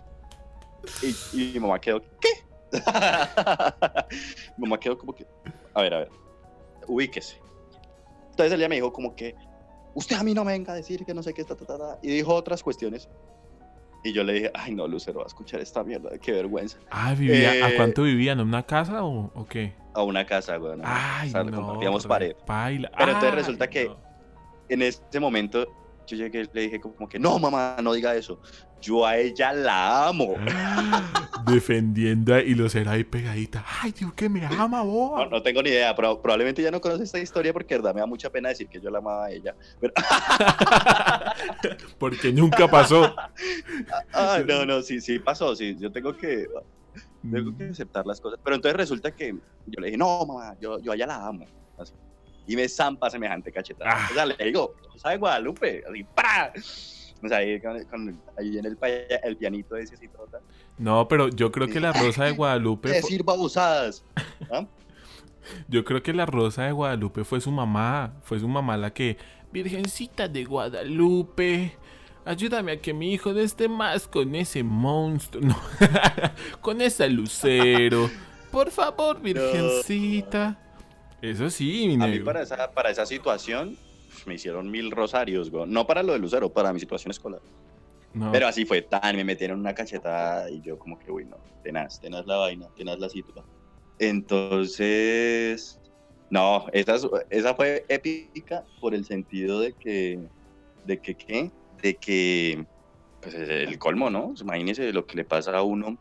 [1.02, 2.28] Y, y mi mamá quedó, ¿qué?
[4.56, 5.26] mi mamá quedó como que,
[5.74, 6.10] a ver, a ver,
[6.86, 7.38] ubíquese.
[8.30, 9.34] Entonces ella me dijo como que,
[9.94, 11.78] usted a mí no me venga a decir que no sé qué, ta, ta, ta,
[11.78, 13.08] ta", y dijo otras cuestiones.
[14.04, 16.78] Y yo le dije, ay no, Lucero, va a escuchar esta mierda, qué vergüenza.
[16.90, 18.38] Ah, vivía, ¿a Eh, cuánto vivían?
[18.38, 19.72] ¿En una casa o, o qué?
[19.94, 20.78] A una casa, güey.
[20.84, 21.56] Ay, o sea, no.
[21.56, 22.36] compartíamos re pared.
[22.46, 22.90] paila.
[22.96, 23.96] Pero entonces Ay, resulta que- no.
[24.68, 25.66] En ese momento
[26.06, 28.40] yo llegué y le dije como que, no, mamá, no diga eso.
[28.80, 30.34] Yo a ella la amo.
[31.46, 33.64] Defendiendo a- y Lucero ahí pegadita.
[33.82, 35.18] Ay, Dios, que me ama, vos.
[35.18, 38.00] No, no tengo ni idea, pero probablemente ya no conoce esta historia porque verdad me
[38.00, 39.54] da mucha pena decir que yo la amaba a ella.
[39.80, 39.92] Pero,
[41.98, 43.14] Porque nunca pasó.
[44.12, 46.46] ah, no, no, sí, sí pasó, sí, yo tengo que,
[47.30, 47.56] tengo Mm.
[47.58, 48.38] que aceptar las cosas.
[48.42, 49.32] Pero entonces resulta que
[49.66, 51.46] yo le dije, no, mamá, yo, yo a ella la amo.
[51.78, 51.92] Así.
[52.46, 53.90] Y me zampa semejante cachetada.
[53.92, 54.08] Ah.
[54.10, 55.82] O sea, le digo, ¿sabe Guadalupe?
[55.88, 56.52] Así, ¡para!
[57.22, 58.78] O sea, ahí, con, con- ahí en el,
[59.24, 60.08] el pianito ese así.
[60.78, 62.88] No, pero yo creo que la Rosa de Guadalupe.
[62.90, 64.04] Decir babosadas.
[64.50, 64.66] ¿Ah?
[65.68, 68.14] Yo creo que la Rosa de Guadalupe fue su mamá.
[68.22, 69.16] Fue su mamá la que.
[69.52, 71.76] Virgencita de Guadalupe.
[72.24, 75.42] Ayúdame a que mi hijo no esté más con ese monstruo.
[75.44, 75.56] No.
[76.60, 78.10] con ese lucero.
[78.50, 80.60] Por favor, Virgencita.
[81.22, 82.24] Eso sí, mi A mí negro.
[82.26, 83.76] para esa, para esa situación
[84.26, 85.66] me hicieron mil rosarios, güey.
[85.66, 87.40] no para lo de Lucero, para mi situación escolar.
[88.14, 88.32] No.
[88.32, 92.00] Pero así fue, tan, me metieron una cachetada y yo como que, uy, no, tenaz,
[92.00, 93.44] tenaz la vaina, tenaz la situación.
[93.98, 95.78] Entonces,
[96.30, 100.18] no, esa, es- esa fue épica por el sentido de que,
[100.84, 101.50] de que, ¿qué?
[101.82, 102.64] De que,
[103.20, 104.34] pues es el colmo, ¿no?
[104.40, 105.98] Imagínese lo que le pasa a uno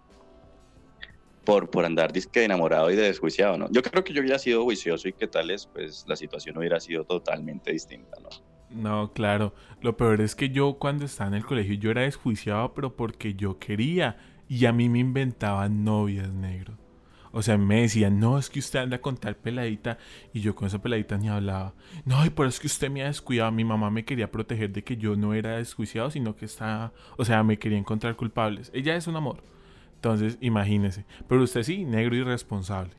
[1.45, 3.71] por, por andar disque enamorado y de desjuiciado, ¿no?
[3.71, 6.79] Yo creo que yo hubiera sido juicioso y que tal es, pues la situación hubiera
[6.79, 8.29] sido totalmente distinta, ¿no?
[8.69, 9.53] No, claro.
[9.81, 13.35] Lo peor es que yo cuando estaba en el colegio yo era desjuiciado, pero porque
[13.35, 14.17] yo quería.
[14.49, 16.77] Y a mí me inventaban novias, negro.
[17.31, 19.97] O sea, me decían, no, es que usted anda con tal peladita.
[20.33, 21.73] Y yo con esa peladita ni hablaba.
[22.05, 23.51] No, y por eso es que usted me ha descuidado.
[23.51, 26.93] Mi mamá me quería proteger de que yo no era desjuiciado, sino que estaba...
[27.17, 28.71] O sea, me quería encontrar culpables.
[28.73, 29.43] Ella es un amor.
[30.05, 31.03] Entonces, imagínese.
[31.27, 32.91] Pero usted sí, negro irresponsable.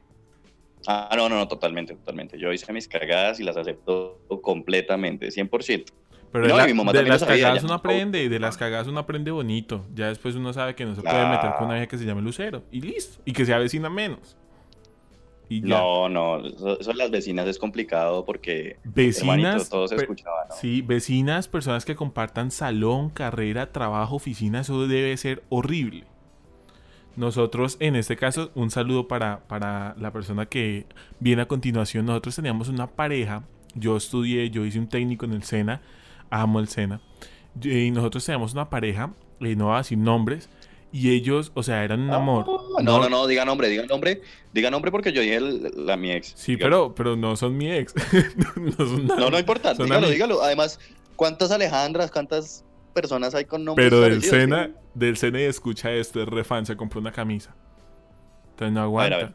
[0.89, 2.37] Ah, no, no, no, totalmente, totalmente.
[2.37, 5.85] Yo hice mis cagadas y las acepto completamente, 100%.
[6.33, 8.99] Pero No, de, y la- de las sabía, cagadas uno aprende, de las cagadas uno
[8.99, 9.87] aprende bonito.
[9.95, 12.23] Ya después uno sabe que no se puede meter con una vieja que se llame
[12.23, 12.65] Lucero.
[12.73, 13.23] Y listo.
[13.25, 14.37] Y que sea vecina menos.
[15.49, 15.69] Y ya.
[15.69, 19.71] No, no, eso, eso las vecinas es complicado porque, vecinas.
[20.61, 26.05] Sí, vecinas, personas que compartan salón, carrera, trabajo, oficina, eso debe ser horrible.
[27.17, 30.87] Nosotros, en este caso, un saludo para, para la persona que
[31.19, 32.05] viene a continuación.
[32.05, 33.43] Nosotros teníamos una pareja.
[33.75, 35.81] Yo estudié, yo hice un técnico en el SENA.
[36.29, 37.01] Amo el SENA.
[37.63, 40.51] Y nosotros teníamos una pareja, eh, no voy a decir nombres.
[40.93, 42.45] Y ellos, o sea, eran un amor.
[42.79, 44.23] Ah, no, no, no, diga nombre, diga nombre.
[44.53, 46.33] Diga nombre porque yo dije la mi ex.
[46.37, 47.95] Sí, pero, pero no son mi ex.
[49.19, 50.43] no, no, importa, dígalo, dígalo.
[50.43, 50.79] Además,
[51.17, 52.65] ¿cuántas Alejandras, cuántas
[52.97, 56.77] personas hay con nombres Pero del Sena, del Sena y escucha esto, es refan, se
[56.77, 57.55] compró una camisa.
[58.53, 59.35] Entonces no aguanta.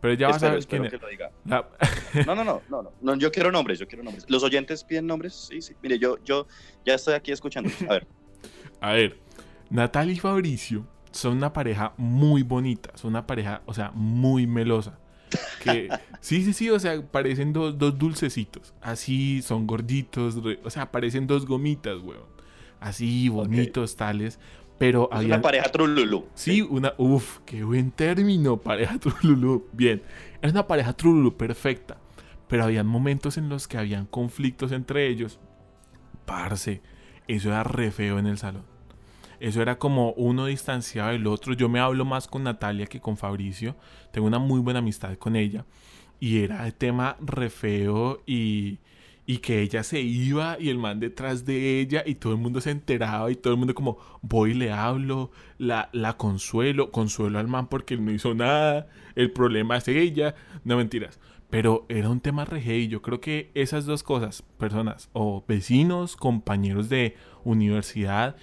[0.00, 0.92] Pero ya vas a ver quién es.
[2.26, 4.24] no, no, no, no, no, yo quiero nombres, yo quiero nombres.
[4.28, 5.48] ¿Los oyentes piden nombres?
[5.50, 5.74] Sí, sí.
[5.82, 6.46] Mire, yo, yo
[6.86, 7.70] ya estoy aquí escuchando.
[7.86, 8.06] A ver.
[8.80, 9.18] a ver,
[9.68, 14.98] Natalia y Fabricio son una pareja muy bonita, son una pareja, o sea, muy melosa.
[15.62, 15.88] Que,
[16.20, 18.74] sí, sí, sí, o sea, parecen dos, dulcecitos.
[18.80, 22.32] Así, son gorditos, o sea, parecen dos gomitas, weón.
[22.82, 24.38] Así, bonitos, tales.
[24.78, 26.26] Pero es Una pareja trululú.
[26.34, 26.94] Sí, una.
[26.98, 29.68] Uf, qué buen término, pareja trululú.
[29.72, 30.02] Bien,
[30.40, 31.98] es una pareja trululú perfecta.
[32.48, 35.38] Pero habían momentos en los que habían conflictos entre ellos.
[36.26, 36.82] Parce,
[37.28, 38.64] eso era re feo en el salón.
[39.38, 41.54] Eso era como uno distanciado del otro.
[41.54, 43.76] Yo me hablo más con Natalia que con Fabricio.
[44.10, 45.64] Tengo una muy buena amistad con ella.
[46.18, 48.78] Y era el tema re feo y,
[49.32, 52.60] y que ella se iba y el man detrás de ella y todo el mundo
[52.60, 57.38] se enteraba y todo el mundo como voy y le hablo, la, la consuelo, consuelo
[57.38, 61.18] al man porque él no hizo nada, el problema es ella, no mentiras.
[61.48, 66.14] Pero era un tema re y yo creo que esas dos cosas, personas o vecinos,
[66.16, 68.36] compañeros de universidad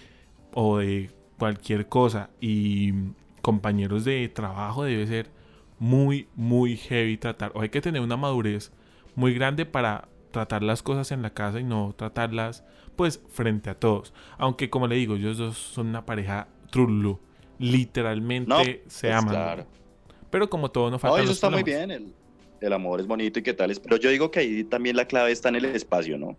[0.56, 2.94] o de cualquier cosa y
[3.44, 5.30] compañeros de trabajo debe ser
[5.78, 7.52] muy, muy heavy tratar.
[7.54, 8.72] O hay que tener una madurez
[9.14, 12.64] muy grande para tratar las cosas en la casa y no tratarlas
[12.96, 14.14] pues frente a todos.
[14.38, 17.20] Aunque como le digo, ellos dos son una pareja trullu.
[17.58, 19.66] Literalmente se aman.
[20.30, 21.18] Pero como todo no falta.
[21.18, 21.92] No, eso está muy bien.
[21.92, 22.14] El,
[22.62, 23.74] el, amor es bonito y qué tal.
[23.82, 26.38] Pero yo digo que ahí también la clave está en el espacio, ¿no?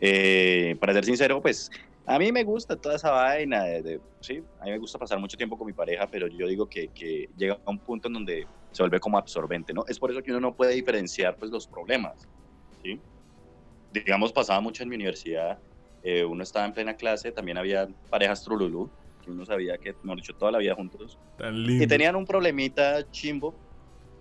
[0.00, 1.70] Eh, para ser sincero, pues
[2.06, 5.36] a mí me gusta toda esa vaina, de, sí, a mí me gusta pasar mucho
[5.36, 8.46] tiempo con mi pareja, pero yo digo que, que, llega a un punto en donde
[8.70, 9.84] se vuelve como absorbente, ¿no?
[9.88, 12.26] Es por eso que uno no puede diferenciar pues los problemas,
[12.82, 12.98] ¿sí?
[13.90, 15.58] Digamos, pasaba mucho en mi universidad,
[16.02, 18.90] eh, uno estaba en plena clase, también había parejas trululú,
[19.22, 21.18] que uno sabía que, hemos dicho, toda la vida juntos,
[21.66, 23.54] y tenían un problemita chimbo,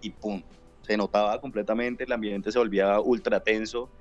[0.01, 0.41] y pum,
[0.81, 3.91] se notaba completamente, el ambiente se volvía ultra tenso,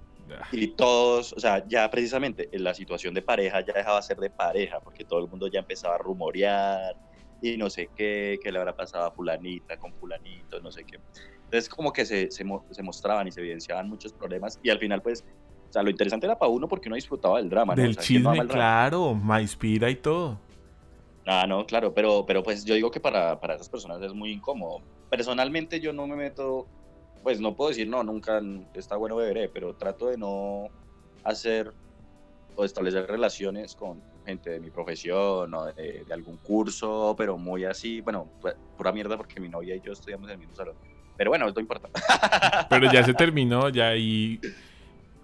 [0.50, 4.18] y todos, o sea, ya precisamente en la situación de pareja ya dejaba de ser
[4.18, 6.96] de pareja, porque todo el mundo ya empezaba a rumorear
[7.40, 10.98] y no sé qué, que le habrá pasado a fulanita con fulanito, no sé qué.
[11.44, 15.00] Entonces como que se, se, se mostraban y se evidenciaban muchos problemas y al final
[15.02, 15.24] pues,
[15.76, 17.74] sea, lo interesante era para uno porque uno disfrutaba del drama.
[17.74, 20.38] Del chisme, claro, me inspira y todo.
[21.26, 24.30] Ah, no, claro, pero, pero pues yo digo que para, para esas personas es muy
[24.30, 24.80] incómodo.
[25.10, 26.66] Personalmente yo no me meto
[27.26, 28.40] pues no puedo decir no, nunca
[28.74, 30.68] está bueno beberé, pero trato de no
[31.24, 31.72] hacer
[32.54, 38.00] o establecer relaciones con gente de mi profesión o de, algún curso, pero muy así,
[38.00, 40.76] bueno, pues, pura mierda porque mi novia y yo estudiamos en el mismo salón.
[41.16, 41.88] Pero bueno, esto importa.
[42.70, 44.40] Pero ya se terminó, ya y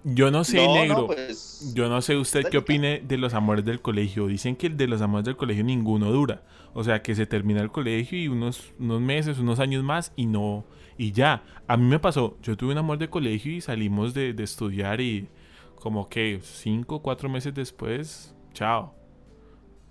[0.03, 1.07] yo no sé, negro.
[1.07, 4.27] Pues, yo no sé usted qué opine de los amores del colegio.
[4.27, 6.43] Dicen que el de los amores del colegio ninguno dura.
[6.73, 10.25] O sea, que se termina el colegio y unos, unos meses, unos años más y
[10.25, 10.65] no
[10.97, 11.43] y ya.
[11.67, 15.27] A mí me pasó, yo tuve un amor de colegio y salimos de, estudiar y
[15.75, 18.95] como que cinco, cuatro meses después, chao.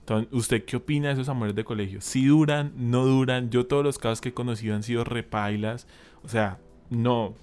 [0.00, 2.00] Entonces, ¿usted qué opina de esos amores de colegio?
[2.00, 3.50] Si duran, no duran.
[3.50, 5.86] Yo todos los casos que he conocido han sido repailas.
[6.24, 6.58] O sea,
[6.90, 7.36] no.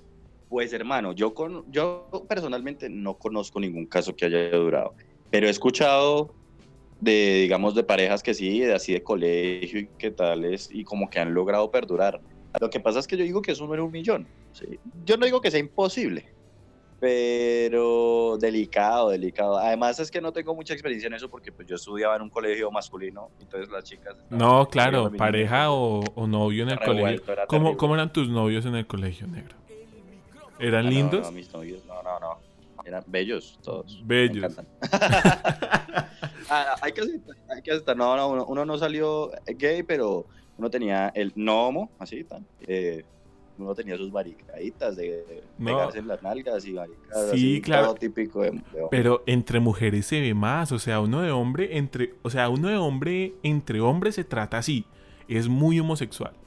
[0.50, 4.96] Pues hermano, yo, con, yo personalmente no conozco ningún caso que haya durado.
[5.30, 6.34] Pero he escuchado
[7.00, 11.10] de, digamos, de parejas que sí, de así de colegio y qué tales, y como
[11.10, 12.20] que han logrado perdurar.
[12.60, 14.28] Lo que pasa es que yo digo que es uno en un millón.
[15.06, 16.26] Yo no digo que sea imposible,
[17.00, 19.58] pero delicado, delicado.
[19.60, 22.30] Además es que no tengo mucha experiencia en eso porque pues yo estudiaba en un
[22.30, 24.18] colegio masculino, entonces las chicas...
[24.32, 27.22] No, claro, pareja o, novio en el colegio.
[27.48, 29.56] ¿Cómo, ¿Cómo, eran tus novios en el colegio, negro?
[30.60, 31.22] ¿Eran ah, lindos?
[31.22, 32.38] No, mis novios, no, no, no.
[32.86, 34.02] Eran bellos todos.
[34.06, 34.58] Bellos.
[36.50, 37.98] ah, hay que aceptar, hay que aceptar.
[37.98, 40.26] No, no, uno no salió gay, pero
[40.58, 43.04] uno tenía el gnomo, así, tan, eh,
[43.58, 47.32] uno tenía sus barricaditas de pegarse en las nalgas y barricadas.
[47.32, 47.88] Sí, claro.
[47.88, 52.16] Todo típico de, Pero entre mujeres se ve más, o sea, uno de hombre entre,
[52.22, 54.86] o sea, uno de hombre entre hombres se trata así,
[55.28, 56.39] es muy homosexual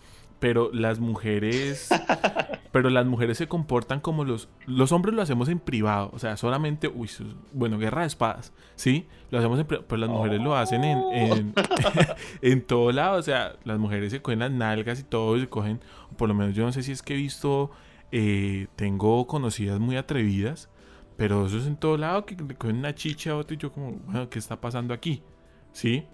[0.42, 1.88] pero las mujeres
[2.72, 6.36] pero las mujeres se comportan como los los hombres lo hacemos en privado o sea
[6.36, 7.08] solamente uy
[7.52, 10.98] bueno guerra de espadas sí lo hacemos en privado pero las mujeres lo hacen en
[11.12, 11.54] en,
[12.42, 15.48] en todo lado o sea las mujeres se cogen las nalgas y todo y se
[15.48, 15.78] cogen
[16.16, 17.70] por lo menos yo no sé si es que he visto
[18.10, 20.68] eh, tengo conocidas muy atrevidas
[21.16, 23.70] pero eso es en todo lado que le cogen una chicha a otro y yo
[23.70, 25.22] como bueno qué está pasando aquí
[25.70, 26.04] sí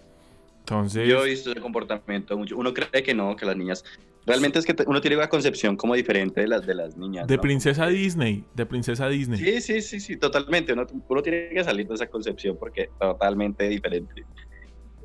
[0.58, 1.08] Entonces...
[1.08, 2.58] Yo he visto ese comportamiento mucho.
[2.58, 3.82] Uno cree que no, que las niñas...
[4.28, 7.26] Realmente es que uno tiene una concepción como diferente de las de las niñas.
[7.26, 9.38] De princesa Disney, de princesa Disney.
[9.38, 10.74] Sí, sí, sí, sí, totalmente.
[10.74, 14.26] Uno, uno tiene que salir de esa concepción porque totalmente diferente.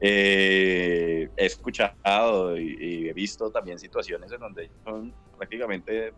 [0.01, 6.13] Eh, he escuchado y, he visto también situaciones en donde son prácticamente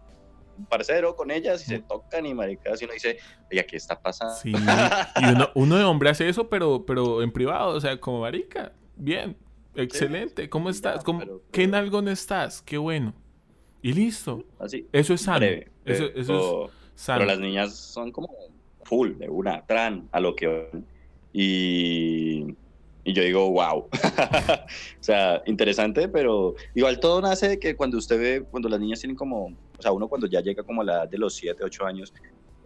[0.57, 3.19] un parcero con ellas y se tocan y maricas y uno dice,
[3.51, 4.33] oye, ¿qué está pasando?
[4.33, 8.21] Sí, y uno, uno, de hombre hace eso, pero, pero en privado, o sea, como
[8.21, 9.37] marica, bien,
[9.75, 11.03] excelente, ¿cómo estás?
[11.03, 12.61] ¿Cómo, ¿Qué nalgón estás?
[12.61, 13.13] Qué bueno.
[13.81, 14.43] Y listo.
[14.59, 14.88] Así.
[14.91, 15.45] Eso es sano.
[15.45, 17.19] eso, eso es sano.
[17.19, 18.29] Pero las niñas son como
[18.83, 20.69] full, de una, tran, a lo que...
[21.33, 22.55] Y
[23.07, 23.88] y yo digo, wow.
[23.91, 28.99] o sea, interesante, pero igual todo nace de que cuando usted ve, cuando las niñas
[28.99, 31.63] tienen como, o sea, uno cuando ya llega como a la edad de los 7,
[31.63, 32.13] 8 años,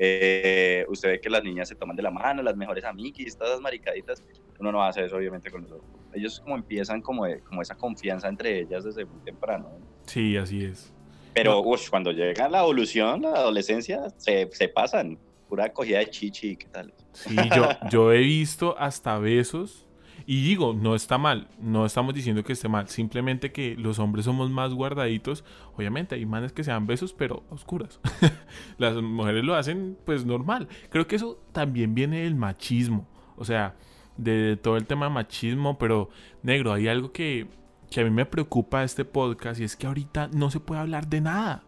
[0.02, 3.54] eh, usted ve que las niñas se toman de la mano, las mejores amigas, todas
[3.54, 4.24] las maricaditas.
[4.58, 5.82] Uno no hace eso, obviamente, con los
[6.14, 9.70] Ellos como empiezan como, como esa confianza entre ellas desde muy temprano.
[10.06, 10.94] Sí, así es.
[11.34, 15.20] Pero cuando llega la evolución, la adolescencia, se, se pasan.
[15.48, 16.94] Pura acogida de chichi, ¿qué tal?
[17.12, 19.89] Sí, yo, yo he visto hasta besos
[20.26, 24.26] y digo, no está mal, no estamos diciendo que esté mal, simplemente que los hombres
[24.26, 25.44] somos más guardaditos.
[25.76, 28.00] Obviamente hay manes que se dan besos, pero oscuras.
[28.78, 30.68] Las mujeres lo hacen pues normal.
[30.90, 33.76] Creo que eso también viene del machismo, o sea,
[34.18, 36.10] de todo el tema machismo, pero
[36.44, 37.48] negro, hay algo que,
[37.90, 40.82] que a mí me preocupa de este podcast y es que ahorita no se puede
[40.82, 41.64] hablar de nada.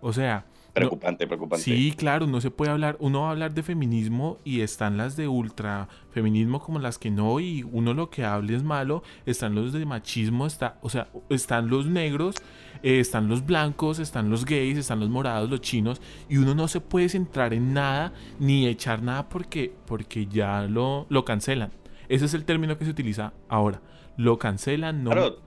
[0.00, 1.64] O sea, Preocupante, preocupante.
[1.64, 5.16] Sí, claro, no se puede hablar, uno va a hablar de feminismo y están las
[5.16, 9.54] de ultra feminismo como las que no y uno lo que hable es malo, están
[9.54, 12.36] los de machismo, está, o sea, están los negros,
[12.82, 16.66] eh, están los blancos, están los gays, están los morados, los chinos y uno no
[16.68, 21.70] se puede centrar en nada ni echar nada porque, porque ya lo, lo cancelan.
[22.08, 23.82] Ese es el término que se utiliza ahora.
[24.16, 25.10] Lo cancelan, no.
[25.10, 25.38] Claro,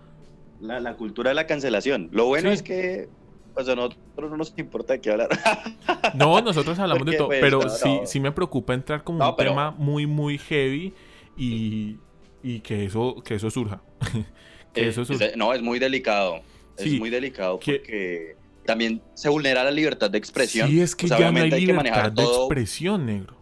[0.60, 2.10] la, cultura de la cancelación.
[2.12, 3.10] Lo bueno es que
[3.56, 5.30] pues a nosotros no nos importa de qué hablar.
[6.14, 9.72] no, nosotros hablamos de todo, pues, pero sí, sí me preocupa entrar como un tema
[9.72, 10.94] muy, muy heavy
[11.38, 11.98] y,
[12.44, 13.82] y que, eso, que eso surja.
[14.74, 15.04] que eso
[15.38, 16.42] no, es muy delicado.
[16.78, 20.68] es muy delicado porque también se vulnera la libertad de expresión.
[20.68, 23.38] Sí, es que ya no hay, libertad de expresión, negro.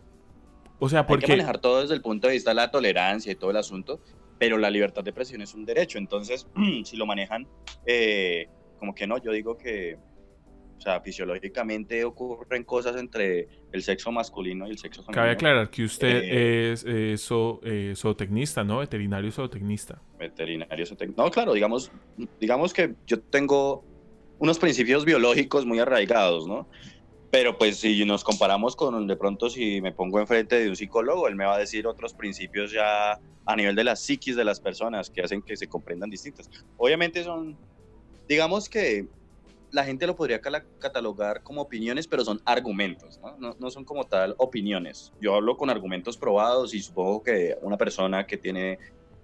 [0.77, 1.25] O sea, porque...
[1.25, 3.57] Hay que manejar todo desde el punto de vista de la tolerancia y todo el
[3.57, 3.99] asunto,
[4.37, 5.97] pero la libertad de expresión es un derecho.
[5.97, 6.45] Entonces,
[6.83, 7.47] si lo manejan...
[7.87, 8.47] Eh,
[8.83, 9.97] como que no, yo digo que,
[10.77, 15.21] o sea, fisiológicamente ocurren cosas entre el sexo masculino y el sexo femenino.
[15.21, 17.15] Cabe aclarar que usted eh, es eh,
[17.63, 18.79] eh, zootecnista, ¿no?
[18.79, 20.01] Veterinario zootecnista.
[20.19, 21.23] Veterinario zootecnista.
[21.23, 21.93] No, claro, digamos,
[22.41, 23.85] digamos que yo tengo
[24.39, 26.67] unos principios biológicos muy arraigados, ¿no?
[27.31, 31.29] Pero pues si nos comparamos con, de pronto si me pongo enfrente de un psicólogo,
[31.29, 34.59] él me va a decir otros principios ya a nivel de la psiquis de las
[34.59, 36.49] personas que hacen que se comprendan distintas.
[36.75, 37.57] Obviamente son
[38.27, 39.07] digamos que
[39.71, 43.55] la gente lo podría catalogar como opiniones, pero son argumentos, ¿no?
[43.59, 43.71] ¿no?
[43.71, 45.11] son como tal opiniones.
[45.19, 48.77] Yo hablo con argumentos probados y supongo que una persona que tiene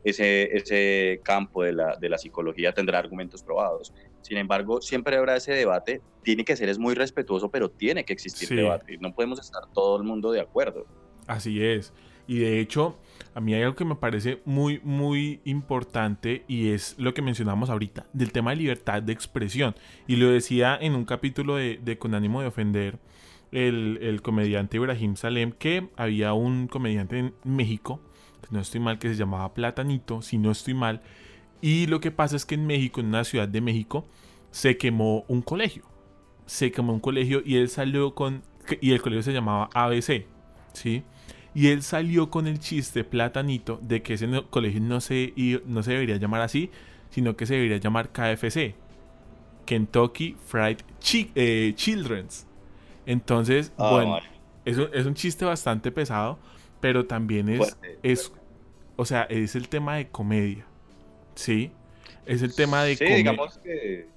[0.04, 3.94] ese, ese campo de la, de la psicología tendrá argumentos probados.
[4.22, 6.02] Sin embargo, siempre habrá ese debate.
[6.24, 8.98] Tiene que ser, es muy respetuoso, pero tiene que existir debate.
[8.98, 10.86] No podemos estar todo el mundo de acuerdo.
[11.28, 11.94] Así es.
[12.28, 12.98] Y de hecho,
[13.34, 17.70] a mí hay algo que me parece muy, muy importante y es lo que mencionamos
[17.70, 19.76] ahorita, del tema de libertad de expresión.
[20.08, 23.00] Y lo decía en un capítulo de, Con ánimo de ofender
[23.52, 28.02] el, comediante Ibrahim Salem, que había un comediante en México,
[28.50, 31.02] no estoy mal, que se llamaba Platanito, si no estoy mal.
[31.62, 34.08] Y lo que pasa es que en México, en una ciudad de México,
[34.52, 35.84] se quemó un colegio.
[36.46, 38.42] Se quemó un colegio y él salió con...
[38.82, 40.26] Y el colegio se llamaba ABC,
[40.74, 41.04] ¿sí?
[41.54, 45.34] Y él salió con el chiste platanito de que ese colegio no se,
[45.66, 46.70] no se debería llamar así,
[47.10, 48.76] sino que se debería llamar KFC.
[49.66, 50.78] Kentucky Fried
[51.36, 52.48] eh, Children's.
[53.06, 54.20] Entonces, ah, bueno,
[54.66, 56.40] es un, chiste bastante pesado,
[56.80, 58.32] pero también es, es,
[58.96, 60.66] o sea, es el tema de comedia.
[61.36, 61.72] ¿Sí?
[62.26, 64.08] Es el tema de sí, digamos que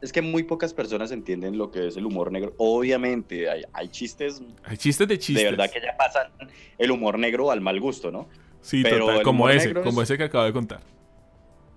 [0.00, 2.54] es que muy pocas personas entienden lo que es el humor negro.
[2.58, 4.42] Obviamente, hay, hay chistes.
[4.64, 5.44] Hay chistes de chistes.
[5.44, 6.30] De verdad que ya pasan
[6.78, 8.28] el humor negro al mal gusto, ¿no?
[8.60, 10.80] Sí, Pero como ese, como ese que acabo de contar.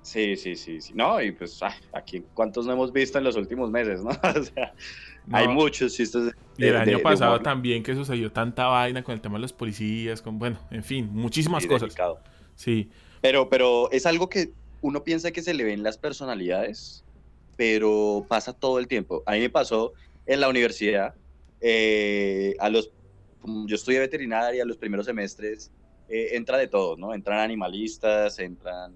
[0.02, 0.94] Sí, sí, sí, sí.
[0.96, 1.60] No, y pues
[1.94, 4.10] aquí, ¿cuántos no hemos visto en los últimos meses, no?
[4.40, 4.74] o sea,
[5.32, 6.26] hay muchos chistes.
[6.26, 9.54] De, y el año pasado también que sucedió tanta vaina con el tema de los
[9.54, 11.96] policías, con, bueno, en fin, muchísimas cosas.
[12.56, 12.90] Sí.
[13.22, 17.01] Pero, pero es algo que uno piensa que se le ven las personalidades
[17.62, 19.22] pero pasa todo el tiempo.
[19.24, 19.94] A mí me pasó
[20.26, 21.14] en la universidad,
[21.60, 22.92] eh, a los,
[23.68, 25.72] yo estudié veterinaria, los primeros semestres,
[26.10, 27.14] eh, entra de todo, ¿no?
[27.14, 28.96] Entran animalistas, entran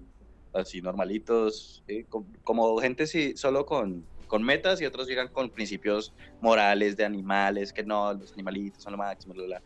[0.52, 1.84] así normalitos.
[2.08, 7.04] Com- como gente sí, solo con, con metas y otros llegan con principios morales de
[7.04, 9.62] animales, que no, los animalitos son lo máximo, bla, bla.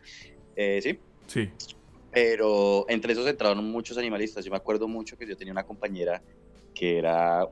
[0.55, 1.49] Eh, sí, Sí.
[2.11, 4.45] pero entre esos entraron muchos animalistas.
[4.45, 6.21] Yo me acuerdo mucho que yo tenía una compañera
[6.75, 7.47] que era,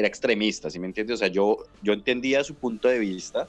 [0.00, 1.14] era extremista, ¿sí me entiendes?
[1.14, 3.48] O sea, yo, yo entendía su punto de vista,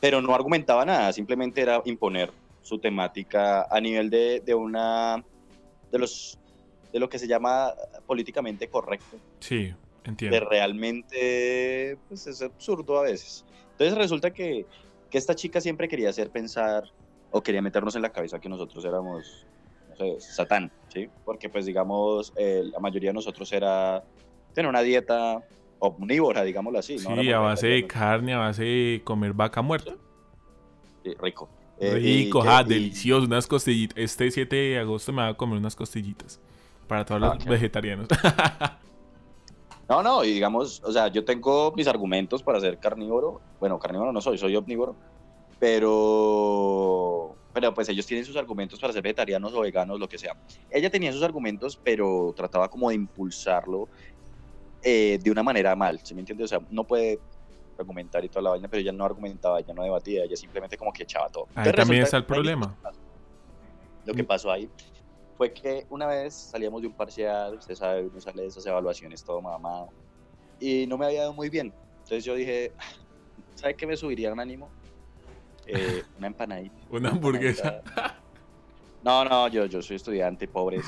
[0.00, 5.24] pero no argumentaba nada, simplemente era imponer su temática a nivel de, de una,
[5.92, 6.38] de los,
[6.92, 7.72] de lo que se llama
[8.06, 10.40] políticamente correcto Sí, de entiendo.
[10.48, 13.44] realmente pues es absurdo a veces.
[13.72, 14.66] Entonces resulta que,
[15.10, 16.84] que esta chica siempre quería hacer pensar
[17.30, 19.46] o quería meternos en la cabeza que nosotros éramos,
[19.88, 21.08] no sé, satán, ¿sí?
[21.24, 24.02] Porque pues digamos, eh, la mayoría de nosotros era
[24.54, 25.44] tener una dieta
[25.78, 26.96] omnívora, digámoslo así.
[26.96, 27.20] ¿no?
[27.20, 29.94] Sí, a base de carne, a base de comer vaca muerta.
[31.04, 31.48] Sí, rico.
[31.78, 33.98] Eh, Rico, ah, y- delicioso, unas costillitas.
[33.98, 36.40] Este 7 de agosto me va a comer unas costillitas.
[36.88, 38.08] Para todos Ah, los qué- vegetarianos.
[39.88, 43.40] No, no, y digamos, o sea, yo tengo mis argumentos para ser carnívoro.
[43.60, 44.96] Bueno, carnívoro no soy, soy omnívoro.
[45.60, 50.36] Pero, pero pues ellos tienen sus argumentos para ser vegetarianos o veganos, lo que sea.
[50.70, 53.88] Ella tenía sus argumentos, pero trataba como de impulsarlo
[54.88, 56.44] eh, de una manera mal, ¿sí me entiendes?
[56.44, 57.18] O sea, no puede
[57.76, 60.92] argumentar y toda la vaina, pero ella no argumentaba, ella no debatía, ella simplemente como
[60.92, 61.46] que echaba todo.
[61.56, 62.72] Ahí Entonces, también está el problema.
[64.04, 64.70] Lo que pasó ahí
[65.36, 69.24] fue que una vez salíamos de un parcial, usted sabe, uno sale de esas evaluaciones
[69.24, 69.88] todo mamado,
[70.60, 71.74] y no me había ido muy bien.
[72.04, 72.70] Entonces yo dije,
[73.56, 74.68] ¿sabe qué me subiría un ánimo?
[75.66, 76.76] Eh, una empanadita.
[76.90, 77.82] Una hamburguesa.
[77.84, 78.20] empanadita.
[79.02, 80.80] No, no, yo, yo soy estudiante, pobre,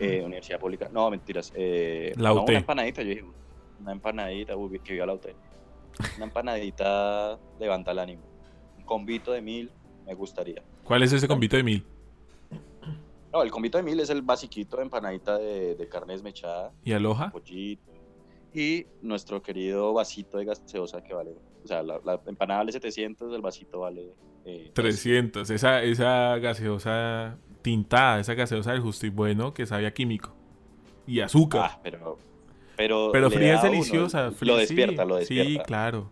[0.00, 0.88] eh, universidad pública.
[0.92, 1.52] No, mentiras.
[1.54, 2.48] Eh, La no, UT.
[2.48, 3.24] una empanadita, yo dije,
[3.84, 5.26] una empanadita, uy, que viva la UT.
[6.16, 8.22] Una empanadita levanta el ánimo.
[8.78, 9.70] Un combito de mil
[10.06, 10.62] me gustaría.
[10.82, 11.86] ¿Cuál es ese convito de mil?
[13.32, 16.92] No, el combito de mil es el basiquito de empanadita de, de carne desmechada, ¿Y
[16.92, 17.30] aloja?
[17.30, 17.92] pollito.
[18.54, 21.34] Y nuestro querido vasito de gaseosa que vale.
[21.64, 24.12] O sea, la, la empanada vale 700, el vasito vale.
[24.44, 25.50] eh, 300.
[25.50, 30.32] Esa, esa gaseosa tintada, esa gaseosa del justo y bueno que sabe a químico.
[31.06, 31.70] Y azúcar.
[31.74, 32.16] Ah, pero.
[32.76, 34.30] Pero, Pero fría es uno, deliciosa.
[34.32, 35.50] fría- lo sí, despierta, lo despierta.
[35.50, 36.10] Sí, claro.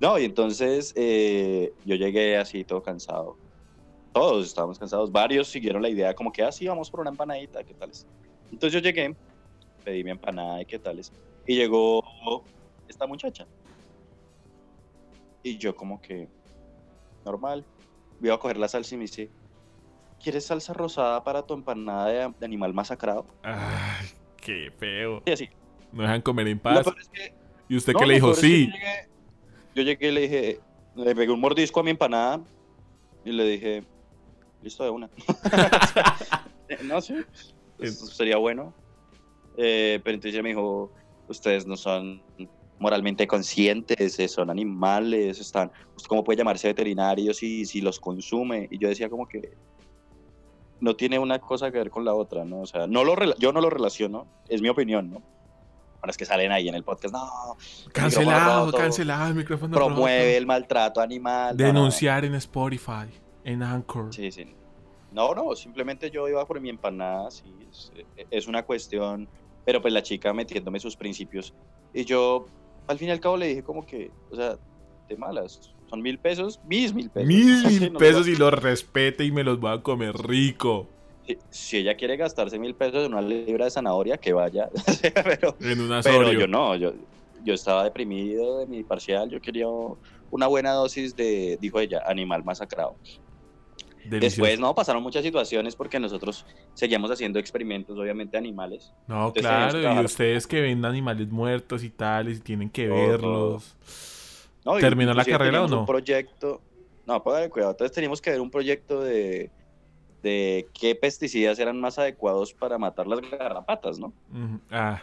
[0.00, 3.36] No, y entonces eh, yo llegué así todo cansado.
[4.12, 5.12] Todos estábamos cansados.
[5.12, 7.90] Varios siguieron la idea como que así vamos por una empanadita, ¿qué tal?
[8.50, 9.14] Entonces yo llegué,
[9.84, 11.12] pedí mi empanada y qué tales.
[11.46, 12.02] Y llegó
[12.88, 13.46] esta muchacha.
[15.42, 16.28] Y yo como que,
[17.24, 17.64] normal,
[18.20, 19.30] voy a coger la salsa y me dice,
[20.22, 23.26] ¿quieres salsa rosada para tu empanada de, de animal masacrado?
[23.42, 24.06] Ay,
[24.36, 25.22] qué feo.
[25.26, 25.48] Y así.
[25.92, 26.86] No dejan comer en paz.
[26.98, 27.34] es que
[27.68, 28.30] ¿Y usted No, qué le dijo?
[28.32, 28.66] es que Sí.
[28.66, 29.08] Yo llegué,
[29.74, 30.60] yo llegué y le dije,
[30.96, 32.40] le pegué un mordisco a mi empanada
[33.24, 33.84] y le dije,
[34.62, 35.10] listo de una.
[36.84, 37.14] no, sí,
[37.78, 38.74] eso sería bueno.
[39.56, 40.92] Eh, pero entonces ella me dijo,
[41.28, 42.22] ustedes no son
[42.78, 48.68] moralmente conscientes, eh, son animales, están, ¿usted ¿cómo puede llamarse veterinario si, si los consume?
[48.70, 49.52] Y yo decía como que
[50.80, 52.60] no tiene una cosa que ver con la otra, ¿no?
[52.60, 55.22] O sea, no lo, yo no lo relaciono, es mi opinión, ¿no?
[56.04, 57.56] Los que salen ahí en el podcast, no,
[57.92, 60.38] Cancelado, roto, cancelado el micrófono promueve roto.
[60.38, 61.56] el maltrato animal.
[61.56, 61.74] no, no, no.
[61.74, 63.08] Denunciar en Spotify,
[63.44, 64.14] en Anchor.
[64.14, 64.54] Sí, sí.
[65.12, 67.92] No, no, simplemente yo iba por mi empanada, sí, es,
[68.30, 69.28] es una cuestión,
[69.64, 71.52] pero pues la chica metiéndome sus principios.
[71.92, 72.46] Y yo,
[72.86, 74.56] al fin y al cabo, le dije como que, o sea,
[75.08, 77.26] de malas, son mil pesos, mis mil pesos.
[77.28, 80.86] Mil Sí, mil pesos y los respete y me los voy a comer rico.
[81.28, 84.70] Si, si ella quiere gastarse mil pesos en una libra de zanahoria, que vaya.
[85.12, 86.94] pero En una pero yo no, yo,
[87.44, 89.66] yo estaba deprimido de mi parcial, yo quería
[90.30, 92.96] una buena dosis de, dijo ella, animal masacrado.
[94.04, 94.42] Delicioso.
[94.42, 98.90] Después, no, pasaron muchas situaciones porque nosotros seguíamos haciendo experimentos, obviamente, animales.
[99.06, 103.76] No, Entonces claro, y ustedes que ven animales muertos y tales y tienen que verlos.
[104.80, 105.80] ¿Terminó la carrera o no?
[105.80, 106.62] Un proyecto,
[107.06, 107.72] no, póngale cuidado.
[107.72, 109.50] Entonces teníamos que ver un proyecto de,
[110.22, 114.12] de qué pesticidas eran más adecuados para matar las garrapatas, ¿no?
[114.70, 115.02] Ah.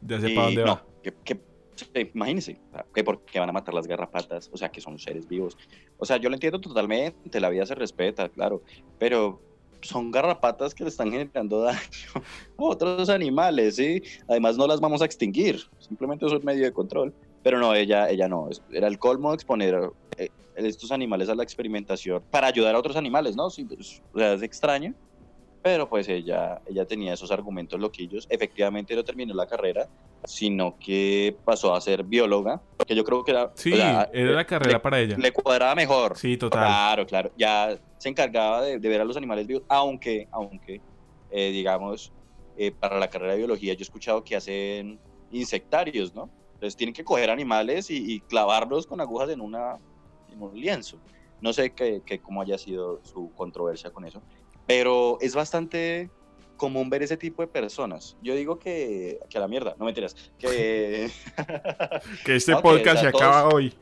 [0.00, 0.86] Ya sé Y para dónde no, va.
[1.02, 1.40] que, que-
[1.76, 2.58] sí, imagínense,
[2.94, 5.56] que porque van a matar las garrapatas, o sea, que son seres vivos.
[5.98, 8.62] O sea, yo lo entiendo totalmente, la vida se respeta, claro,
[8.98, 9.40] pero
[9.80, 11.78] son garrapatas que le están generando daño
[12.58, 14.02] a otros animales, ¿sí?
[14.28, 17.12] Además no las vamos a extinguir, simplemente es un medio de control.
[17.42, 21.42] Pero no, ella, ella no, era el colmo de exponer eh, estos animales a la
[21.42, 23.50] experimentación para ayudar a otros animales, ¿no?
[23.50, 24.94] Sí, pues, o sea, es extraño,
[25.62, 28.26] pero pues ella, ella tenía esos argumentos loquillos.
[28.30, 29.88] Efectivamente no terminó la carrera,
[30.24, 33.50] sino que pasó a ser bióloga, que yo creo que era...
[33.54, 35.16] Sí, o sea, era la carrera le, para ella.
[35.16, 36.16] le cuadraba mejor.
[36.16, 36.60] Sí, total.
[36.60, 37.30] Claro, claro.
[37.36, 40.80] Ya se encargaba de, de ver a los animales vivos, aunque, aunque,
[41.30, 42.12] eh, digamos,
[42.56, 44.98] eh, para la carrera de biología yo he escuchado que hacen
[45.30, 46.28] insectarios, ¿no?
[46.62, 49.78] Entonces tienen que coger animales y, clavarlos con agujas en, una,
[50.30, 50.96] en un lienzo.
[51.40, 54.22] No sé qué, cómo haya sido su controversia con eso,
[54.64, 56.08] pero es bastante
[56.56, 58.16] común ver ese tipo de personas.
[58.22, 60.14] Yo digo que, que a la mierda, no me enteras.
[60.38, 61.10] Que,
[62.24, 63.74] que este podcast se acaba hoy.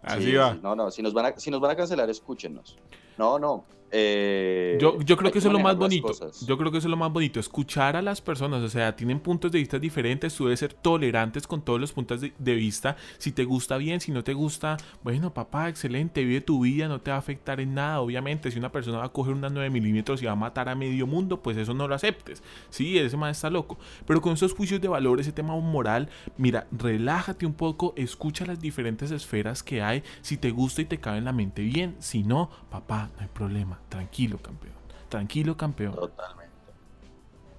[0.00, 0.54] Así va.
[0.54, 2.78] no, no, si nos, van a, si nos van a cancelar, escúchenos.
[3.18, 6.10] No, no, eh, yo, yo, creo que eso es lo más bonito.
[6.46, 7.38] Yo creo que eso es lo más bonito.
[7.38, 8.62] Escuchar a las personas.
[8.62, 10.34] O sea, tienen puntos de vista diferentes.
[10.34, 12.96] Tú debes ser tolerantes con todos los puntos de, vista.
[13.18, 16.24] Si te gusta bien, si no te gusta, bueno, papá, excelente.
[16.24, 18.00] Vive tu vida, no te va a afectar en nada.
[18.00, 20.74] Obviamente, si una persona va a coger unas 9 milímetros y va a matar a
[20.74, 22.42] medio mundo, pues eso no lo aceptes.
[22.70, 23.78] Sí, ese man está loco.
[24.06, 26.08] Pero con esos juicios de valor, ese tema moral,
[26.38, 27.92] mira, relájate un poco.
[27.96, 30.02] Escucha las diferentes esferas que hay.
[30.22, 31.94] Si te gusta y te cabe en la mente, bien.
[31.98, 34.74] Si no, papá, no hay problema tranquilo, campeón.
[35.08, 35.94] Tranquilo, campeón.
[35.94, 36.52] Totalmente.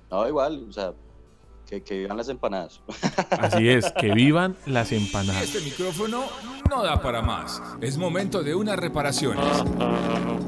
[0.09, 0.93] No, igual, o sea,
[1.81, 2.81] que, vivan las empanadas.
[3.31, 5.43] Así es, que vivan las empanadas.
[5.43, 6.23] Este micrófono
[6.69, 7.61] no da para más.
[7.81, 9.45] Es momento de unas reparaciones.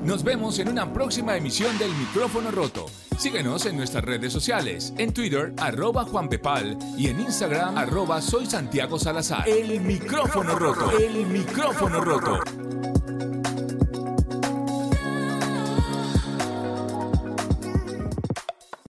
[0.03, 2.85] Nos vemos en una próxima emisión del micrófono roto.
[3.17, 8.45] Síguenos en nuestras redes sociales, en Twitter, arroba Juan Pepal y en Instagram, arroba Soy
[8.45, 9.47] Santiago Salazar.
[9.47, 10.91] El micrófono roto.
[10.97, 12.39] El micrófono roto.